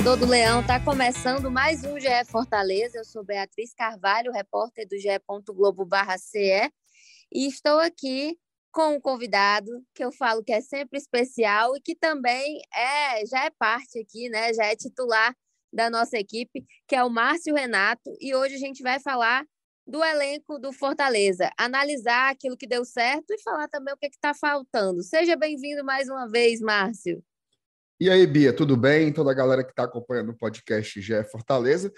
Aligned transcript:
torcedor 0.00 0.16
do 0.16 0.26
Leão, 0.26 0.62
está 0.62 0.82
começando 0.82 1.50
mais 1.50 1.84
um 1.84 2.00
GE 2.00 2.24
Fortaleza. 2.26 2.96
Eu 2.96 3.04
sou 3.04 3.22
Beatriz 3.22 3.74
Carvalho, 3.74 4.32
repórter 4.32 4.88
do 4.88 4.96
GE. 4.96 5.08
Globo 5.54 5.86
CE, 6.18 6.72
e 7.30 7.46
estou 7.46 7.78
aqui 7.78 8.38
com 8.72 8.94
um 8.94 9.00
convidado 9.00 9.70
que 9.94 10.02
eu 10.02 10.10
falo 10.10 10.42
que 10.42 10.52
é 10.52 10.62
sempre 10.62 10.98
especial 10.98 11.76
e 11.76 11.82
que 11.82 11.94
também 11.94 12.62
é 12.74 13.26
já 13.26 13.44
é 13.44 13.50
parte 13.50 13.98
aqui, 13.98 14.30
né? 14.30 14.54
Já 14.54 14.66
é 14.66 14.76
titular 14.76 15.34
da 15.70 15.90
nossa 15.90 16.16
equipe, 16.16 16.64
que 16.88 16.96
é 16.96 17.04
o 17.04 17.10
Márcio 17.10 17.54
Renato, 17.54 18.16
e 18.20 18.34
hoje 18.34 18.54
a 18.54 18.58
gente 18.58 18.82
vai 18.82 18.98
falar 19.00 19.44
do 19.86 20.02
elenco 20.02 20.58
do 20.58 20.72
Fortaleza, 20.72 21.50
analisar 21.58 22.30
aquilo 22.30 22.56
que 22.56 22.66
deu 22.66 22.86
certo 22.86 23.32
e 23.32 23.42
falar 23.42 23.68
também 23.68 23.92
o 23.92 23.98
que 23.98 24.06
é 24.06 24.08
está 24.08 24.32
faltando. 24.32 25.02
Seja 25.02 25.36
bem-vindo 25.36 25.84
mais 25.84 26.08
uma 26.08 26.26
vez, 26.26 26.58
Márcio. 26.60 27.22
E 28.02 28.08
aí, 28.08 28.26
Bia, 28.26 28.50
tudo 28.50 28.78
bem? 28.78 29.12
Toda 29.12 29.30
a 29.30 29.34
galera 29.34 29.62
que 29.62 29.72
está 29.72 29.82
acompanhando 29.82 30.30
o 30.30 30.34
podcast 30.34 30.98
GE 31.02 31.22
Fortaleza. 31.24 31.92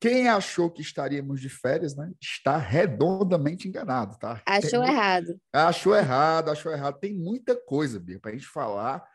Quem 0.00 0.28
achou 0.28 0.68
que 0.68 0.82
estaríamos 0.82 1.40
de 1.40 1.48
férias, 1.48 1.94
né? 1.94 2.10
Está 2.20 2.56
redondamente 2.56 3.68
enganado, 3.68 4.18
tá? 4.18 4.42
Achou 4.44 4.82
errado. 4.82 5.40
Achou 5.52 5.94
errado, 5.94 6.50
achou 6.50 6.72
errado. 6.72 6.98
Tem 6.98 7.14
muita 7.14 7.54
coisa, 7.54 8.00
Bia, 8.00 8.18
para 8.18 8.32
a 8.32 8.34
gente 8.34 8.48
falar. 8.48 9.06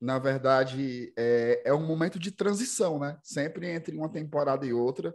Na 0.00 0.20
verdade, 0.20 1.12
é, 1.18 1.62
é 1.64 1.74
um 1.74 1.84
momento 1.84 2.16
de 2.16 2.30
transição, 2.30 3.00
né? 3.00 3.18
Sempre 3.24 3.68
entre 3.68 3.96
uma 3.96 4.08
temporada 4.08 4.64
e 4.64 4.72
outra, 4.72 5.12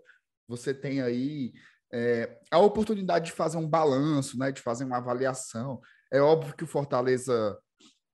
você 0.50 0.74
tem 0.74 1.02
aí 1.02 1.54
é, 1.94 2.40
a 2.52 2.60
oportunidade 2.60 3.28
de 3.28 3.32
fazer 3.32 3.56
um 3.56 3.70
balanço, 3.70 4.38
né? 4.38 4.52
De 4.52 4.62
fazer 4.62 4.84
uma 4.84 4.98
avaliação. 4.98 5.80
É 6.12 6.20
óbvio 6.20 6.54
que 6.54 6.66
o 6.66 6.68
Fortaleza 6.68 7.58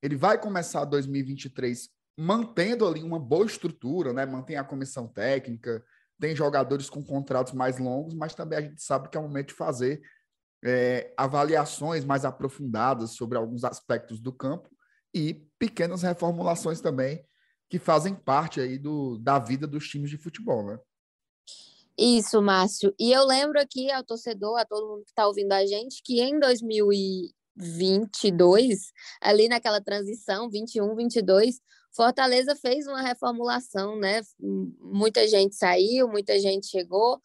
ele 0.03 0.15
vai 0.15 0.39
começar 0.39 0.85
2023 0.85 1.97
mantendo 2.19 2.85
ali 2.85 3.01
uma 3.01 3.17
boa 3.17 3.45
estrutura, 3.45 4.11
né? 4.11 4.25
Mantém 4.25 4.57
a 4.57 4.63
comissão 4.63 5.07
técnica, 5.07 5.81
tem 6.19 6.35
jogadores 6.35 6.89
com 6.89 7.01
contratos 7.01 7.53
mais 7.53 7.79
longos, 7.79 8.13
mas 8.13 8.35
também 8.35 8.59
a 8.59 8.61
gente 8.61 8.83
sabe 8.83 9.07
que 9.07 9.15
é 9.17 9.19
o 9.19 9.23
momento 9.23 9.47
de 9.49 9.53
fazer 9.53 10.01
é, 10.63 11.13
avaliações 11.15 12.03
mais 12.03 12.25
aprofundadas 12.25 13.11
sobre 13.11 13.37
alguns 13.37 13.63
aspectos 13.63 14.19
do 14.19 14.33
campo 14.33 14.69
e 15.13 15.47
pequenas 15.57 16.01
reformulações 16.03 16.81
também 16.81 17.23
que 17.69 17.79
fazem 17.79 18.13
parte 18.13 18.59
aí 18.59 18.77
do, 18.77 19.17
da 19.17 19.39
vida 19.39 19.65
dos 19.65 19.87
times 19.87 20.09
de 20.09 20.17
futebol, 20.17 20.65
né? 20.65 20.77
Isso, 21.97 22.41
Márcio. 22.41 22.93
E 22.99 23.13
eu 23.13 23.25
lembro 23.25 23.61
aqui 23.61 23.89
ao 23.91 24.03
torcedor, 24.03 24.59
a 24.59 24.65
todo 24.65 24.89
mundo 24.89 25.03
que 25.03 25.11
está 25.11 25.25
ouvindo 25.25 25.53
a 25.53 25.65
gente, 25.65 26.03
que 26.03 26.19
em 26.21 26.37
2022, 26.39 28.91
ali 29.21 29.47
naquela 29.47 29.79
transição, 29.81 30.49
21, 30.49 30.93
22, 30.95 31.61
Fortaleza 31.91 32.55
fez 32.55 32.87
uma 32.87 33.01
reformulação, 33.01 33.97
né? 33.97 34.21
Muita 34.39 35.27
gente 35.27 35.55
saiu, 35.55 36.07
muita 36.07 36.39
gente 36.39 36.67
chegou, 36.67 37.19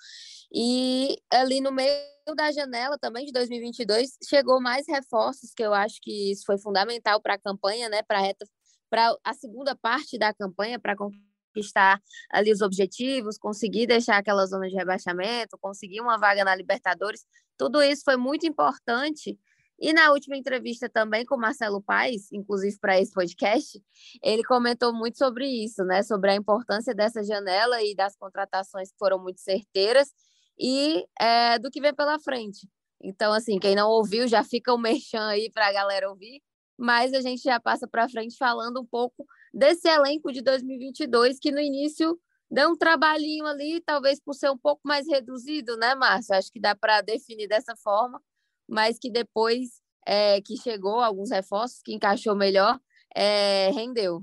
e 0.52 1.16
ali 1.30 1.60
no 1.60 1.72
meio 1.72 1.92
da 2.36 2.50
janela 2.52 2.98
também 2.98 3.26
de 3.26 3.32
2022 3.32 4.16
chegou 4.28 4.60
mais 4.60 4.86
reforços, 4.88 5.52
que 5.54 5.62
eu 5.62 5.74
acho 5.74 6.00
que 6.00 6.32
isso 6.32 6.44
foi 6.46 6.58
fundamental 6.58 7.20
para 7.20 7.34
a 7.34 7.38
campanha, 7.38 7.88
né? 7.88 8.02
Para 8.02 8.20
reta, 8.20 8.46
para 8.88 9.16
a 9.24 9.34
segunda 9.34 9.74
parte 9.76 10.16
da 10.16 10.32
campanha, 10.32 10.78
para 10.78 10.96
conquistar 10.96 12.00
ali 12.30 12.52
os 12.52 12.60
objetivos, 12.60 13.36
conseguir 13.38 13.86
deixar 13.86 14.16
aquela 14.16 14.46
zona 14.46 14.68
de 14.68 14.74
rebaixamento, 14.74 15.58
conseguir 15.60 16.00
uma 16.00 16.16
vaga 16.16 16.44
na 16.44 16.54
Libertadores. 16.54 17.24
Tudo 17.56 17.82
isso 17.82 18.02
foi 18.04 18.16
muito 18.16 18.46
importante 18.46 19.38
e 19.78 19.92
na 19.92 20.12
última 20.12 20.36
entrevista 20.36 20.88
também 20.88 21.24
com 21.24 21.36
Marcelo 21.36 21.82
Paes, 21.82 22.30
inclusive 22.32 22.78
para 22.78 23.00
esse 23.00 23.12
podcast, 23.12 23.82
ele 24.22 24.44
comentou 24.44 24.92
muito 24.94 25.18
sobre 25.18 25.46
isso, 25.46 25.84
né? 25.84 26.02
Sobre 26.02 26.30
a 26.30 26.34
importância 26.34 26.94
dessa 26.94 27.22
janela 27.22 27.82
e 27.82 27.94
das 27.94 28.16
contratações 28.16 28.90
que 28.90 28.98
foram 28.98 29.18
muito 29.18 29.40
certeiras 29.40 30.12
e 30.58 31.04
é, 31.20 31.58
do 31.58 31.70
que 31.70 31.80
vem 31.80 31.94
pela 31.94 32.18
frente. 32.20 32.68
Então, 33.02 33.32
assim, 33.32 33.58
quem 33.58 33.74
não 33.74 33.90
ouviu, 33.90 34.28
já 34.28 34.44
fica 34.44 34.72
o 34.72 34.78
um 34.78 34.82
aí 35.28 35.50
para 35.50 35.68
a 35.68 35.72
galera 35.72 36.08
ouvir, 36.08 36.40
mas 36.78 37.12
a 37.12 37.20
gente 37.20 37.42
já 37.42 37.58
passa 37.58 37.86
para 37.88 38.08
frente 38.08 38.36
falando 38.36 38.80
um 38.80 38.86
pouco 38.86 39.26
desse 39.52 39.88
elenco 39.88 40.32
de 40.32 40.40
2022, 40.40 41.38
que 41.38 41.50
no 41.50 41.60
início 41.60 42.18
deu 42.50 42.70
um 42.70 42.76
trabalhinho 42.76 43.44
ali, 43.46 43.80
talvez 43.80 44.20
por 44.20 44.34
ser 44.34 44.50
um 44.50 44.58
pouco 44.58 44.82
mais 44.84 45.06
reduzido, 45.08 45.76
né, 45.76 45.94
Márcio? 45.96 46.36
Acho 46.36 46.52
que 46.52 46.60
dá 46.60 46.74
para 46.74 47.00
definir 47.00 47.48
dessa 47.48 47.74
forma 47.76 48.22
mas 48.68 48.98
que 48.98 49.10
depois 49.10 49.82
é, 50.06 50.40
que 50.40 50.56
chegou 50.56 51.00
alguns 51.00 51.30
reforços, 51.30 51.80
que 51.82 51.94
encaixou 51.94 52.34
melhor, 52.34 52.78
é, 53.14 53.70
rendeu. 53.70 54.22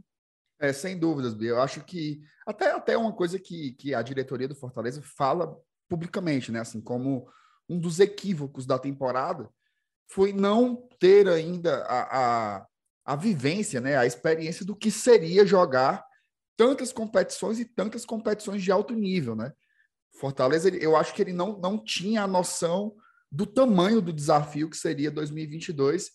É, 0.60 0.72
sem 0.72 0.98
dúvidas, 0.98 1.34
Bia. 1.34 1.50
Eu 1.50 1.62
acho 1.62 1.84
que 1.84 2.22
até, 2.46 2.72
até 2.72 2.98
uma 2.98 3.14
coisa 3.14 3.40
que, 3.40 3.72
que 3.72 3.96
a 3.96 4.02
diretoria 4.02 4.48
do 4.48 4.56
Fortaleza 4.56 5.02
fala 5.02 5.58
publicamente, 5.90 6.52
né? 6.52 6.60
Assim, 6.60 6.80
como 6.80 7.28
um 7.68 7.80
dos 7.80 8.00
equívocos 8.00 8.66
da 8.66 8.78
temporada 8.78 9.50
foi 10.08 10.34
não 10.34 10.88
ter 11.00 11.28
ainda 11.28 11.84
a, 11.86 12.58
a, 12.58 12.68
a 13.06 13.16
vivência, 13.16 13.82
né? 13.82 13.98
A 13.98 14.06
experiência 14.06 14.66
do 14.66 14.76
que 14.76 14.92
seria 14.92 15.46
jogar 15.46 16.06
tantas 16.56 16.94
competições 16.94 17.60
e 17.60 17.66
tantas 17.66 18.06
competições 18.06 18.62
de 18.62 18.72
alto 18.72 18.94
nível, 18.94 19.36
né? 19.36 19.52
Fortaleza, 20.20 20.70
eu 20.70 20.96
acho 20.96 21.14
que 21.16 21.22
ele 21.22 21.34
não, 21.34 21.58
não 21.58 21.84
tinha 21.84 22.24
a 22.24 22.28
noção 22.28 22.94
do 23.32 23.46
tamanho 23.46 24.02
do 24.02 24.12
desafio 24.12 24.70
que 24.70 24.78
seria 24.78 25.10
2022. 25.10 26.12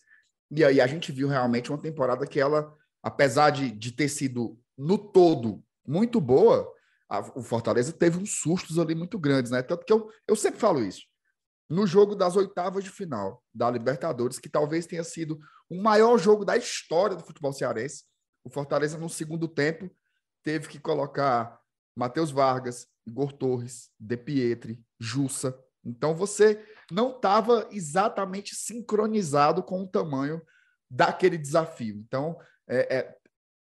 E 0.51 0.63
aí 0.63 0.79
a 0.79 0.87
gente 0.87 1.11
viu 1.11 1.27
realmente 1.27 1.71
uma 1.71 1.81
temporada 1.81 2.27
que 2.27 2.39
ela, 2.39 2.73
apesar 3.01 3.49
de, 3.49 3.71
de 3.71 3.91
ter 3.91 4.07
sido 4.07 4.59
no 4.77 4.97
todo 4.97 5.63
muito 5.85 6.21
boa, 6.21 6.71
a, 7.09 7.19
o 7.37 7.41
Fortaleza 7.41 7.91
teve 7.91 8.17
uns 8.17 8.39
sustos 8.39 8.77
ali 8.77 8.93
muito 8.93 9.17
grandes, 9.17 9.51
né? 9.51 9.61
Tanto 9.61 9.85
que 9.85 9.91
eu, 9.91 10.11
eu 10.27 10.35
sempre 10.35 10.59
falo 10.59 10.83
isso. 10.83 11.01
No 11.69 11.85
jogo 11.87 12.15
das 12.15 12.35
oitavas 12.35 12.83
de 12.83 12.89
final 12.89 13.43
da 13.53 13.69
Libertadores, 13.69 14.39
que 14.39 14.49
talvez 14.49 14.85
tenha 14.85 15.03
sido 15.03 15.39
o 15.69 15.81
maior 15.81 16.17
jogo 16.17 16.45
da 16.45 16.55
história 16.55 17.15
do 17.15 17.23
futebol 17.23 17.51
cearense, 17.51 18.05
o 18.43 18.49
Fortaleza, 18.49 18.97
no 18.97 19.09
segundo 19.09 19.47
tempo, 19.47 19.89
teve 20.41 20.69
que 20.69 20.79
colocar 20.79 21.59
Matheus 21.93 22.31
Vargas, 22.31 22.87
Igor 23.05 23.33
Torres, 23.33 23.89
De 23.99 24.15
Pietri, 24.15 24.81
Jussa. 24.99 25.57
Então 25.87 26.15
você 26.15 26.63
não 26.91 27.11
estava 27.11 27.67
exatamente 27.71 28.55
sincronizado 28.55 29.63
com 29.63 29.83
o 29.83 29.87
tamanho 29.87 30.41
daquele 30.89 31.37
desafio. 31.37 31.95
Então, 31.97 32.37
é, 32.67 32.97
é, 32.97 33.15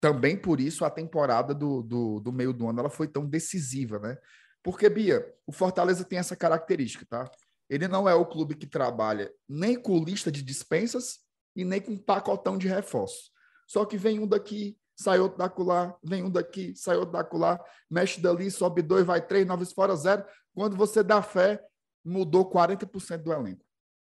também 0.00 0.36
por 0.36 0.60
isso 0.60 0.84
a 0.84 0.90
temporada 0.90 1.54
do, 1.54 1.82
do, 1.82 2.20
do, 2.20 2.32
meio 2.32 2.52
do 2.52 2.68
ano 2.68 2.80
ela 2.80 2.90
foi 2.90 3.06
tão 3.06 3.26
decisiva, 3.26 3.98
né? 3.98 4.16
Porque, 4.62 4.88
Bia, 4.88 5.26
o 5.46 5.52
Fortaleza 5.52 6.04
tem 6.04 6.18
essa 6.18 6.36
característica, 6.36 7.06
tá? 7.08 7.30
Ele 7.68 7.86
não 7.88 8.08
é 8.08 8.14
o 8.14 8.26
clube 8.26 8.54
que 8.54 8.66
trabalha 8.66 9.32
nem 9.48 9.80
com 9.80 10.02
lista 10.02 10.30
de 10.30 10.42
dispensas 10.42 11.20
e 11.54 11.64
nem 11.64 11.80
com 11.80 11.96
pacotão 11.96 12.58
de 12.58 12.68
reforços. 12.68 13.30
Só 13.66 13.84
que 13.84 13.96
vem 13.96 14.18
um 14.18 14.26
daqui, 14.26 14.76
sai 14.96 15.18
outro 15.18 15.38
da 15.38 15.52
lá, 15.58 15.96
vem 16.02 16.22
um 16.22 16.30
daqui, 16.30 16.74
sai 16.74 16.96
outro 16.96 17.12
da 17.12 17.26
lá, 17.32 17.58
mexe 17.88 18.20
dali, 18.20 18.50
sobe 18.50 18.82
dois, 18.82 19.06
vai 19.06 19.24
três, 19.24 19.46
nove 19.46 19.64
fora 19.66 19.94
zero. 19.96 20.24
Quando 20.52 20.76
você 20.76 21.02
dá 21.02 21.22
fé, 21.22 21.62
mudou 22.04 22.48
40% 22.50 23.18
do 23.18 23.32
elenco. 23.32 23.64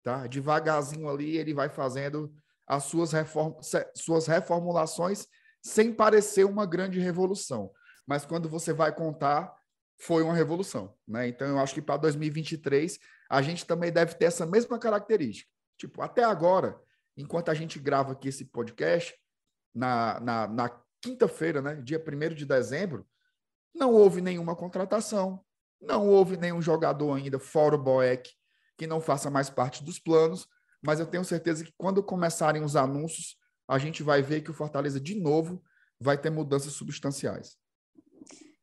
Tá? 0.02 0.26
Devagarzinho 0.26 1.08
ali, 1.08 1.36
ele 1.36 1.54
vai 1.54 1.68
fazendo 1.68 2.32
as 2.66 2.84
suas, 2.84 3.12
reform 3.12 3.54
suas 3.94 4.27
reformulações 4.27 5.27
sem 5.62 5.92
parecer 5.92 6.44
uma 6.44 6.65
grande 6.65 6.98
revolução. 6.98 7.71
Mas 8.06 8.24
quando 8.24 8.48
você 8.48 8.72
vai 8.72 8.94
contar, 8.94 9.54
foi 9.98 10.22
uma 10.22 10.34
revolução. 10.34 10.94
Né? 11.06 11.28
Então, 11.28 11.47
eu 11.47 11.59
acho 11.59 11.74
que 11.74 11.82
para 11.82 11.98
2023, 11.98 12.98
a 13.28 13.42
gente 13.42 13.66
também 13.66 13.92
deve 13.92 14.15
ter 14.15 14.27
essa 14.27 14.47
mesma 14.47 14.78
característica. 14.78 15.50
Tipo, 15.77 16.03
até 16.03 16.24
agora, 16.24 16.80
enquanto 17.16 17.50
a 17.50 17.54
gente 17.54 17.78
grava 17.78 18.12
aqui 18.12 18.28
esse 18.28 18.47
podcast, 18.47 19.15
na, 19.74 20.18
na, 20.21 20.48
na 20.48 20.82
quinta-feira, 21.00 21.60
né, 21.62 21.77
dia 21.77 22.03
1 22.03 22.34
de 22.34 22.44
dezembro, 22.44 23.06
não 23.74 23.92
houve 23.92 24.21
nenhuma 24.21 24.56
contratação, 24.56 25.44
não 25.80 26.06
houve 26.06 26.36
nenhum 26.36 26.60
jogador 26.60 27.15
ainda, 27.15 27.38
fora 27.38 27.74
o 27.74 27.78
Boeck, 27.78 28.30
que 28.77 28.86
não 28.86 29.00
faça 29.00 29.30
mais 29.30 29.48
parte 29.48 29.82
dos 29.82 29.98
planos, 29.98 30.47
mas 30.82 31.00
eu 31.00 31.06
tenho 31.06 31.24
certeza 31.24 31.65
que 31.65 31.72
quando 31.77 32.03
começarem 32.03 32.62
os 32.62 32.77
anúncios, 32.77 33.36
a 33.68 33.78
gente 33.78 34.03
vai 34.03 34.22
ver 34.22 34.42
que 34.42 34.50
o 34.50 34.54
Fortaleza, 34.54 35.00
de 35.00 35.15
novo, 35.15 35.62
vai 35.98 36.18
ter 36.18 36.30
mudanças 36.30 36.72
substanciais. 36.72 37.56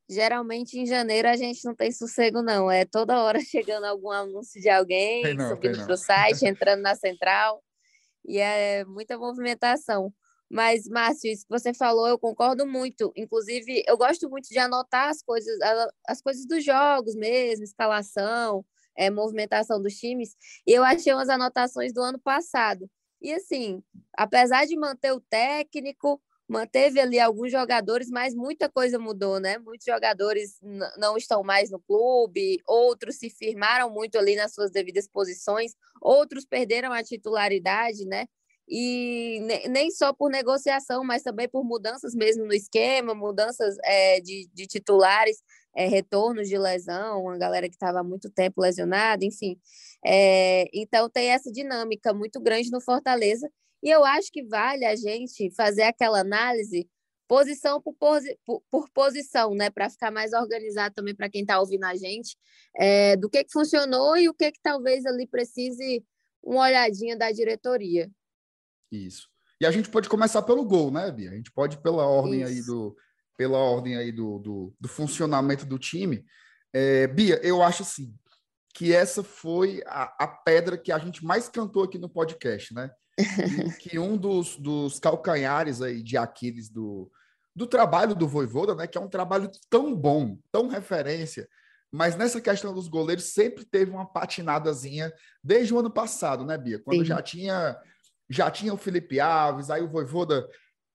Geralmente 0.10 0.80
em 0.80 0.86
janeiro 0.86 1.28
a 1.28 1.36
gente 1.36 1.64
não 1.66 1.76
tem 1.76 1.92
sossego, 1.92 2.42
não. 2.42 2.72
É 2.72 2.86
toda 2.86 3.22
hora 3.22 3.40
chegando 3.44 3.86
algum 3.86 4.12
anúncio 4.12 4.62
de 4.62 4.70
alguém, 4.70 5.34
não, 5.36 5.50
subindo 5.50 5.84
para 5.84 5.94
o 5.94 5.98
site, 5.98 6.46
entrando 6.48 6.82
na 6.82 6.96
central, 6.96 7.64
e 8.26 8.40
é 8.40 8.86
muita 8.86 9.18
movimentação. 9.18 10.14
Mas, 10.50 10.88
Márcio, 10.88 11.32
isso 11.32 11.46
que 11.46 11.50
você 11.60 11.74
falou, 11.74 12.08
eu 12.08 12.18
concordo 12.18 12.66
muito. 12.66 13.12
Inclusive, 13.16 13.84
eu 13.88 13.98
gosto 13.98 14.30
muito 14.30 14.48
de 14.50 14.58
anotar 14.58 15.10
as 15.10 15.22
coisas, 15.22 15.58
as 16.08 16.22
coisas 16.22 16.46
dos 16.46 16.64
jogos 16.64 17.16
mesmo, 17.16 17.64
escalação, 17.66 18.66
é, 18.96 19.10
movimentação 19.10 19.82
dos 19.82 19.96
times. 19.96 20.36
E 20.66 20.72
eu 20.72 20.84
achei 20.84 21.14
umas 21.14 21.30
anotações 21.30 21.94
do 21.94 22.02
ano 22.02 22.20
passado. 22.20 22.90
E 23.22 23.34
assim, 23.34 23.82
apesar 24.18 24.66
de 24.66 24.78
manter 24.78 25.12
o 25.12 25.20
técnico, 25.20 26.22
manteve 26.48 27.00
ali 27.00 27.20
alguns 27.20 27.52
jogadores, 27.52 28.10
mas 28.10 28.34
muita 28.34 28.70
coisa 28.70 28.98
mudou, 28.98 29.40
né? 29.40 29.58
Muitos 29.58 29.86
jogadores 29.86 30.58
não 30.98 31.18
estão 31.18 31.44
mais 31.44 31.70
no 31.70 31.80
clube, 31.80 32.62
outros 32.66 33.18
se 33.18 33.30
firmaram 33.30 33.90
muito 33.90 34.18
ali 34.18 34.36
nas 34.36 34.54
suas 34.54 34.72
devidas 34.72 35.08
posições, 35.08 35.74
outros 36.02 36.46
perderam 36.46 36.94
a 36.94 37.04
titularidade, 37.04 38.06
né? 38.06 38.28
E 38.70 39.40
nem 39.70 39.90
só 39.92 40.14
por 40.14 40.30
negociação, 40.30 41.04
mas 41.04 41.24
também 41.24 41.48
por 41.48 41.64
mudanças 41.64 42.14
mesmo 42.14 42.46
no 42.46 42.54
esquema, 42.54 43.16
mudanças 43.16 43.78
é, 43.84 44.20
de, 44.20 44.50
de 44.54 44.68
titulares, 44.68 45.42
é, 45.74 45.88
retornos 45.88 46.50
de 46.50 46.58
lesão, 46.58 47.24
uma 47.24 47.38
galera 47.38 47.70
que 47.70 47.76
estava 47.76 48.00
há 48.00 48.04
muito 48.04 48.30
tempo 48.30 48.62
lesionada, 48.62 49.24
enfim. 49.24 49.58
É, 50.06 50.66
então 50.74 51.10
tem 51.10 51.30
essa 51.30 51.50
dinâmica 51.52 52.14
muito 52.14 52.42
grande 52.42 52.70
no 52.70 52.82
Fortaleza 52.82 53.50
e 53.82 53.90
eu 53.90 54.04
acho 54.04 54.32
que 54.32 54.44
vale 54.44 54.84
a 54.86 54.96
gente 54.96 55.50
fazer 55.56 55.84
aquela 55.84 56.20
análise 56.20 56.90
posição 57.28 57.82
por, 57.82 57.94
posi 57.94 58.38
por, 58.46 58.62
por 58.70 58.90
posição, 58.90 59.54
né, 59.54 59.70
para 59.70 59.90
ficar 59.90 60.12
mais 60.12 60.34
organizado 60.34 60.96
também 60.96 61.16
para 61.16 61.30
quem 61.30 61.42
está 61.42 61.60
ouvindo 61.60 61.84
a 61.86 61.96
gente, 61.96 62.38
do 63.20 63.30
que, 63.30 63.44
que 63.44 63.52
funcionou 63.52 64.18
e 64.18 64.30
o 64.30 64.34
que, 64.34 64.52
que 64.52 64.62
talvez 64.62 65.06
ali 65.06 65.28
precise 65.28 66.04
uma 66.44 66.64
olhadinha 66.64 67.18
da 67.18 67.32
diretoria. 67.32 68.10
Isso. 68.92 69.28
E 69.60 69.66
a 69.66 69.72
gente 69.72 69.90
pode 69.90 70.08
começar 70.08 70.42
pelo 70.44 70.64
gol, 70.64 70.92
né, 70.92 71.12
Bia? 71.12 71.32
A 71.32 71.36
gente 71.36 71.52
pode 71.52 71.78
pela 71.82 72.06
ordem 72.06 72.42
Isso. 72.42 72.52
aí 72.52 72.64
do 72.64 72.96
pela 73.38 73.60
ordem 73.60 73.96
aí 73.96 74.12
do, 74.12 74.40
do, 74.40 74.76
do 74.80 74.88
funcionamento 74.88 75.64
do 75.64 75.78
time. 75.78 76.26
É, 76.74 77.06
Bia, 77.06 77.40
eu 77.44 77.62
acho 77.62 77.84
assim 77.84 78.14
que 78.74 78.94
essa 78.94 79.24
foi 79.24 79.84
a, 79.86 80.24
a 80.24 80.28
pedra 80.28 80.78
que 80.78 80.92
a 80.92 80.98
gente 80.98 81.24
mais 81.24 81.48
cantou 81.48 81.84
aqui 81.84 81.98
no 81.98 82.10
podcast, 82.10 82.74
né? 82.74 82.92
que 83.80 83.98
um 83.98 84.18
dos, 84.18 84.56
dos 84.58 85.00
calcanhares 85.00 85.82
aí 85.82 86.04
de 86.04 86.18
Aquiles 86.18 86.70
do, 86.70 87.12
do 87.56 87.66
trabalho 87.66 88.14
do 88.14 88.28
Voivoda, 88.28 88.76
né, 88.76 88.86
que 88.86 88.98
é 88.98 89.02
um 89.02 89.10
trabalho 89.10 89.50
tão 89.70 89.96
bom, 89.96 90.38
tão 90.52 90.68
referência, 90.68 91.48
mas 91.92 92.16
nessa 92.16 92.40
questão 92.40 92.72
dos 92.74 92.88
goleiros 92.88 93.34
sempre 93.34 93.66
teve 93.66 93.90
uma 93.90 94.06
patinadazinha 94.06 95.12
desde 95.44 95.74
o 95.74 95.80
ano 95.80 95.90
passado, 95.90 96.46
né, 96.46 96.56
Bia? 96.58 96.80
Quando 96.80 97.00
Sim. 97.00 97.06
já 97.06 97.22
tinha 97.22 97.76
já 98.30 98.50
tinha 98.52 98.74
o 98.74 98.78
Felipe 98.78 99.20
Alves, 99.20 99.70
aí 99.70 99.82
o 99.82 99.90
Voivoda 99.90 100.48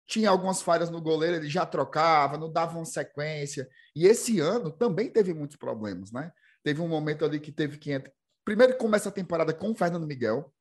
tinha 0.06 0.28
algumas 0.28 0.60
falhas 0.60 0.90
no 0.90 1.00
goleiro, 1.00 1.36
ele 1.36 1.48
já 1.48 1.64
trocava, 1.64 2.36
não 2.36 2.52
dava 2.52 2.76
uma 2.76 2.84
sequência. 2.84 3.68
E 3.94 4.06
esse 4.06 4.40
ano 4.40 4.70
também 4.70 5.10
teve 5.10 5.32
muitos 5.32 5.56
problemas, 5.56 6.12
né? 6.12 6.32
Teve 6.62 6.80
um 6.80 6.88
momento 6.88 7.24
ali 7.24 7.40
que 7.40 7.50
teve 7.52 7.78
que 7.78 7.92
entrar. 7.92 8.12
Primeiro 8.44 8.76
começa 8.76 9.08
a 9.08 9.12
temporada 9.12 9.54
com 9.54 9.70
o 9.70 9.74
Fernando 9.74 10.06
Miguel, 10.06 10.52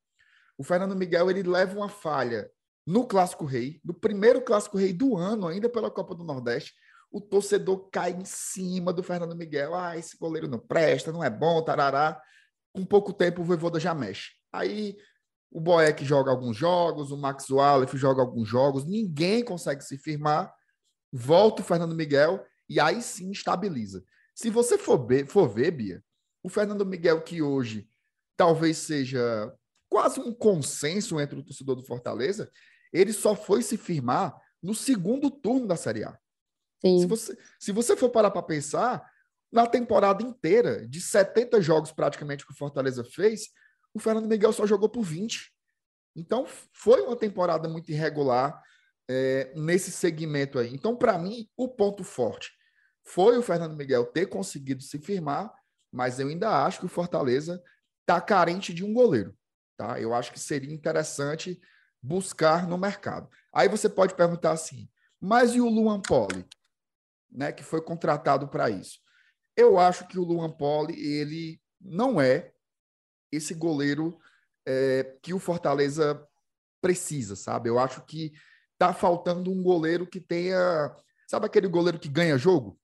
o 0.56 0.64
Fernando 0.64 0.94
Miguel 0.94 1.30
ele 1.30 1.42
leva 1.42 1.76
uma 1.76 1.88
falha 1.88 2.50
no 2.86 3.06
Clássico 3.06 3.44
Rei, 3.44 3.80
no 3.84 3.94
primeiro 3.94 4.40
Clássico 4.40 4.76
Rei 4.76 4.92
do 4.92 5.16
ano, 5.16 5.48
ainda 5.48 5.68
pela 5.68 5.90
Copa 5.90 6.14
do 6.14 6.24
Nordeste. 6.24 6.72
O 7.10 7.20
torcedor 7.20 7.88
cai 7.90 8.12
em 8.12 8.24
cima 8.24 8.92
do 8.92 9.02
Fernando 9.02 9.36
Miguel. 9.36 9.74
Ah, 9.74 9.96
esse 9.96 10.16
goleiro 10.16 10.48
não 10.48 10.58
presta, 10.58 11.12
não 11.12 11.22
é 11.22 11.30
bom, 11.30 11.62
tarará. 11.62 12.20
Com 12.72 12.84
pouco 12.84 13.12
tempo, 13.12 13.42
o 13.42 13.44
Voivoda 13.44 13.78
já 13.78 13.94
mexe. 13.94 14.30
Aí 14.52 14.96
o 15.52 15.60
Boeck 15.60 16.02
joga 16.02 16.30
alguns 16.30 16.56
jogos, 16.56 17.12
o 17.12 17.16
Max 17.16 17.50
Wallace 17.50 17.96
joga 17.98 18.22
alguns 18.22 18.48
jogos, 18.48 18.86
ninguém 18.86 19.44
consegue 19.44 19.84
se 19.84 19.98
firmar. 19.98 20.52
Volta 21.12 21.60
o 21.60 21.64
Fernando 21.64 21.94
Miguel 21.94 22.42
e 22.66 22.80
aí 22.80 23.02
sim 23.02 23.30
estabiliza. 23.30 24.02
Se 24.34 24.48
você 24.48 24.78
for 24.78 25.06
ver, 25.06 25.26
for 25.26 25.46
ver 25.46 25.70
Bia, 25.70 26.02
o 26.42 26.48
Fernando 26.48 26.86
Miguel 26.86 27.20
que 27.20 27.42
hoje 27.42 27.86
talvez 28.34 28.78
seja 28.78 29.52
quase 29.90 30.18
um 30.20 30.32
consenso 30.32 31.20
entre 31.20 31.38
o 31.38 31.42
torcedor 31.42 31.76
do 31.76 31.84
Fortaleza, 31.84 32.50
ele 32.90 33.12
só 33.12 33.36
foi 33.36 33.62
se 33.62 33.76
firmar 33.76 34.34
no 34.62 34.74
segundo 34.74 35.30
turno 35.30 35.66
da 35.66 35.76
Série 35.76 36.04
A. 36.04 36.18
Sim. 36.80 37.00
Se, 37.00 37.06
você, 37.06 37.38
se 37.60 37.72
você 37.72 37.94
for 37.94 38.08
parar 38.08 38.30
para 38.30 38.42
pensar, 38.42 39.06
na 39.52 39.66
temporada 39.66 40.22
inteira, 40.22 40.88
de 40.88 40.98
70 40.98 41.60
jogos 41.60 41.92
praticamente 41.92 42.46
que 42.46 42.52
o 42.52 42.56
Fortaleza 42.56 43.04
fez, 43.04 43.50
o 43.94 43.98
Fernando 43.98 44.28
Miguel 44.28 44.52
só 44.52 44.66
jogou 44.66 44.88
por 44.88 45.02
20. 45.02 45.52
Então, 46.16 46.46
foi 46.72 47.00
uma 47.02 47.16
temporada 47.16 47.68
muito 47.68 47.90
irregular 47.90 48.62
é, 49.08 49.52
nesse 49.54 49.90
segmento 49.90 50.58
aí. 50.58 50.72
Então, 50.72 50.96
para 50.96 51.18
mim, 51.18 51.48
o 51.56 51.68
ponto 51.68 52.04
forte 52.04 52.50
foi 53.04 53.36
o 53.36 53.42
Fernando 53.42 53.76
Miguel 53.76 54.06
ter 54.06 54.26
conseguido 54.26 54.82
se 54.82 54.98
firmar, 54.98 55.52
mas 55.90 56.18
eu 56.18 56.28
ainda 56.28 56.64
acho 56.64 56.80
que 56.80 56.86
o 56.86 56.90
Fortaleza 56.90 57.62
está 58.00 58.20
carente 58.20 58.72
de 58.72 58.84
um 58.84 58.92
goleiro. 58.92 59.36
Tá? 59.76 60.00
Eu 60.00 60.14
acho 60.14 60.32
que 60.32 60.40
seria 60.40 60.72
interessante 60.72 61.60
buscar 62.00 62.66
no 62.66 62.78
mercado. 62.78 63.28
Aí 63.52 63.68
você 63.68 63.88
pode 63.88 64.14
perguntar 64.14 64.52
assim, 64.52 64.88
mas 65.20 65.54
e 65.54 65.60
o 65.60 65.68
Luan 65.68 66.00
Poli, 66.00 66.46
né, 67.30 67.52
que 67.52 67.62
foi 67.62 67.80
contratado 67.80 68.48
para 68.48 68.70
isso? 68.70 68.98
Eu 69.56 69.78
acho 69.78 70.06
que 70.08 70.18
o 70.18 70.24
Luan 70.24 70.50
Poli, 70.50 70.98
ele 70.98 71.60
não 71.80 72.20
é 72.20 72.52
esse 73.32 73.54
goleiro 73.54 74.18
é, 74.66 75.16
que 75.22 75.32
o 75.32 75.38
Fortaleza 75.38 76.24
precisa, 76.80 77.34
sabe? 77.34 77.68
Eu 77.68 77.78
acho 77.78 78.04
que 78.04 78.32
tá 78.78 78.92
faltando 78.92 79.50
um 79.50 79.62
goleiro 79.62 80.06
que 80.06 80.20
tenha, 80.20 80.94
sabe 81.26 81.46
aquele 81.46 81.68
goleiro 81.68 81.98
que 81.98 82.08
ganha 82.08 82.36
jogo? 82.36 82.78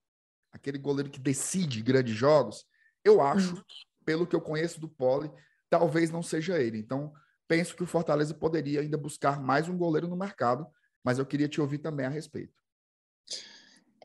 Aquele 0.52 0.78
goleiro 0.78 1.10
que 1.10 1.20
decide 1.20 1.82
grandes 1.82 2.14
jogos? 2.14 2.64
Eu 3.04 3.20
acho, 3.20 3.56
uhum. 3.56 3.62
pelo 4.04 4.26
que 4.26 4.34
eu 4.34 4.40
conheço 4.40 4.80
do 4.80 4.88
Poli, 4.88 5.30
talvez 5.68 6.10
não 6.10 6.22
seja 6.22 6.58
ele. 6.60 6.78
Então, 6.78 7.12
penso 7.46 7.76
que 7.76 7.82
o 7.82 7.86
Fortaleza 7.86 8.34
poderia 8.34 8.80
ainda 8.80 8.96
buscar 8.96 9.40
mais 9.40 9.68
um 9.68 9.76
goleiro 9.76 10.08
no 10.08 10.16
mercado, 10.16 10.66
mas 11.04 11.18
eu 11.18 11.26
queria 11.26 11.48
te 11.48 11.60
ouvir 11.60 11.78
também 11.78 12.06
a 12.06 12.10
respeito. 12.10 12.54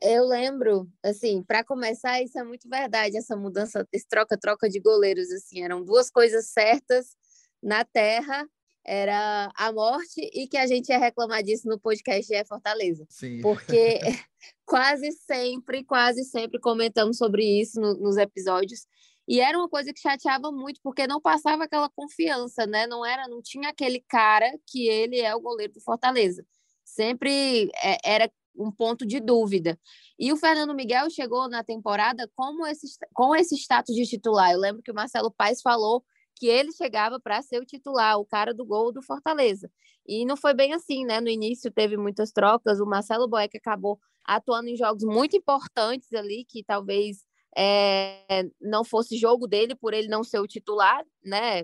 Eu 0.01 0.25
lembro, 0.25 0.89
assim, 1.03 1.43
para 1.43 1.63
começar, 1.63 2.21
isso 2.21 2.37
é 2.37 2.43
muito 2.43 2.69
verdade, 2.69 3.17
essa 3.17 3.35
mudança, 3.35 3.87
esse 3.91 4.07
troca-troca 4.07 4.69
de 4.69 4.79
goleiros, 4.79 5.31
assim, 5.31 5.63
eram 5.63 5.83
duas 5.83 6.09
coisas 6.09 6.47
certas 6.47 7.15
na 7.61 7.85
Terra, 7.85 8.47
era 8.85 9.49
a 9.55 9.71
morte 9.71 10.19
e 10.33 10.47
que 10.47 10.57
a 10.57 10.67
gente 10.67 10.89
ia 10.89 10.97
reclamar 10.97 11.41
disso 11.41 11.67
no 11.67 11.79
podcast 11.79 12.33
é 12.33 12.43
Fortaleza. 12.43 13.05
Sim. 13.09 13.41
Porque 13.41 13.99
quase 14.65 15.11
sempre, 15.11 15.83
quase 15.83 16.23
sempre 16.25 16.59
comentamos 16.59 17.17
sobre 17.17 17.43
isso 17.61 17.79
no, 17.79 17.93
nos 17.95 18.17
episódios. 18.17 18.85
E 19.25 19.39
era 19.39 19.57
uma 19.57 19.69
coisa 19.69 19.93
que 19.93 20.01
chateava 20.01 20.51
muito, 20.51 20.81
porque 20.83 21.07
não 21.07 21.21
passava 21.21 21.63
aquela 21.63 21.89
confiança, 21.89 22.67
né? 22.67 22.85
Não 22.85 23.05
era, 23.05 23.25
não 23.29 23.41
tinha 23.41 23.69
aquele 23.69 24.01
cara 24.01 24.51
que 24.67 24.87
ele 24.89 25.21
é 25.21 25.33
o 25.33 25.39
goleiro 25.39 25.71
do 25.71 25.81
Fortaleza. 25.81 26.45
Sempre 26.83 27.71
é, 27.81 27.97
era 28.03 28.29
um 28.55 28.71
ponto 28.71 29.05
de 29.05 29.19
dúvida. 29.19 29.79
E 30.17 30.31
o 30.31 30.37
Fernando 30.37 30.73
Miguel 30.75 31.09
chegou 31.09 31.49
na 31.49 31.63
temporada 31.63 32.29
como 32.35 32.65
esse, 32.65 32.87
com 33.13 33.35
esse 33.35 33.55
status 33.55 33.95
de 33.95 34.05
titular. 34.05 34.51
Eu 34.51 34.59
lembro 34.59 34.81
que 34.81 34.91
o 34.91 34.95
Marcelo 34.95 35.31
Paes 35.31 35.61
falou 35.61 36.03
que 36.35 36.47
ele 36.47 36.71
chegava 36.71 37.19
para 37.19 37.41
ser 37.41 37.59
o 37.61 37.65
titular, 37.65 38.19
o 38.19 38.25
cara 38.25 38.53
do 38.53 38.65
gol 38.65 38.91
do 38.91 39.01
Fortaleza. 39.01 39.69
E 40.05 40.25
não 40.25 40.35
foi 40.35 40.53
bem 40.53 40.73
assim, 40.73 41.05
né? 41.05 41.21
No 41.21 41.29
início 41.29 41.71
teve 41.71 41.95
muitas 41.95 42.31
trocas, 42.31 42.79
o 42.79 42.85
Marcelo 42.85 43.27
Boeck 43.27 43.57
acabou 43.57 43.99
atuando 44.25 44.69
em 44.69 44.75
jogos 44.75 45.03
muito 45.03 45.35
importantes 45.35 46.11
ali, 46.13 46.45
que 46.47 46.63
talvez 46.63 47.25
é, 47.55 48.49
não 48.61 48.83
fosse 48.83 49.17
jogo 49.17 49.47
dele 49.47 49.75
por 49.75 49.93
ele 49.93 50.07
não 50.07 50.23
ser 50.23 50.39
o 50.39 50.47
titular, 50.47 51.05
né? 51.23 51.63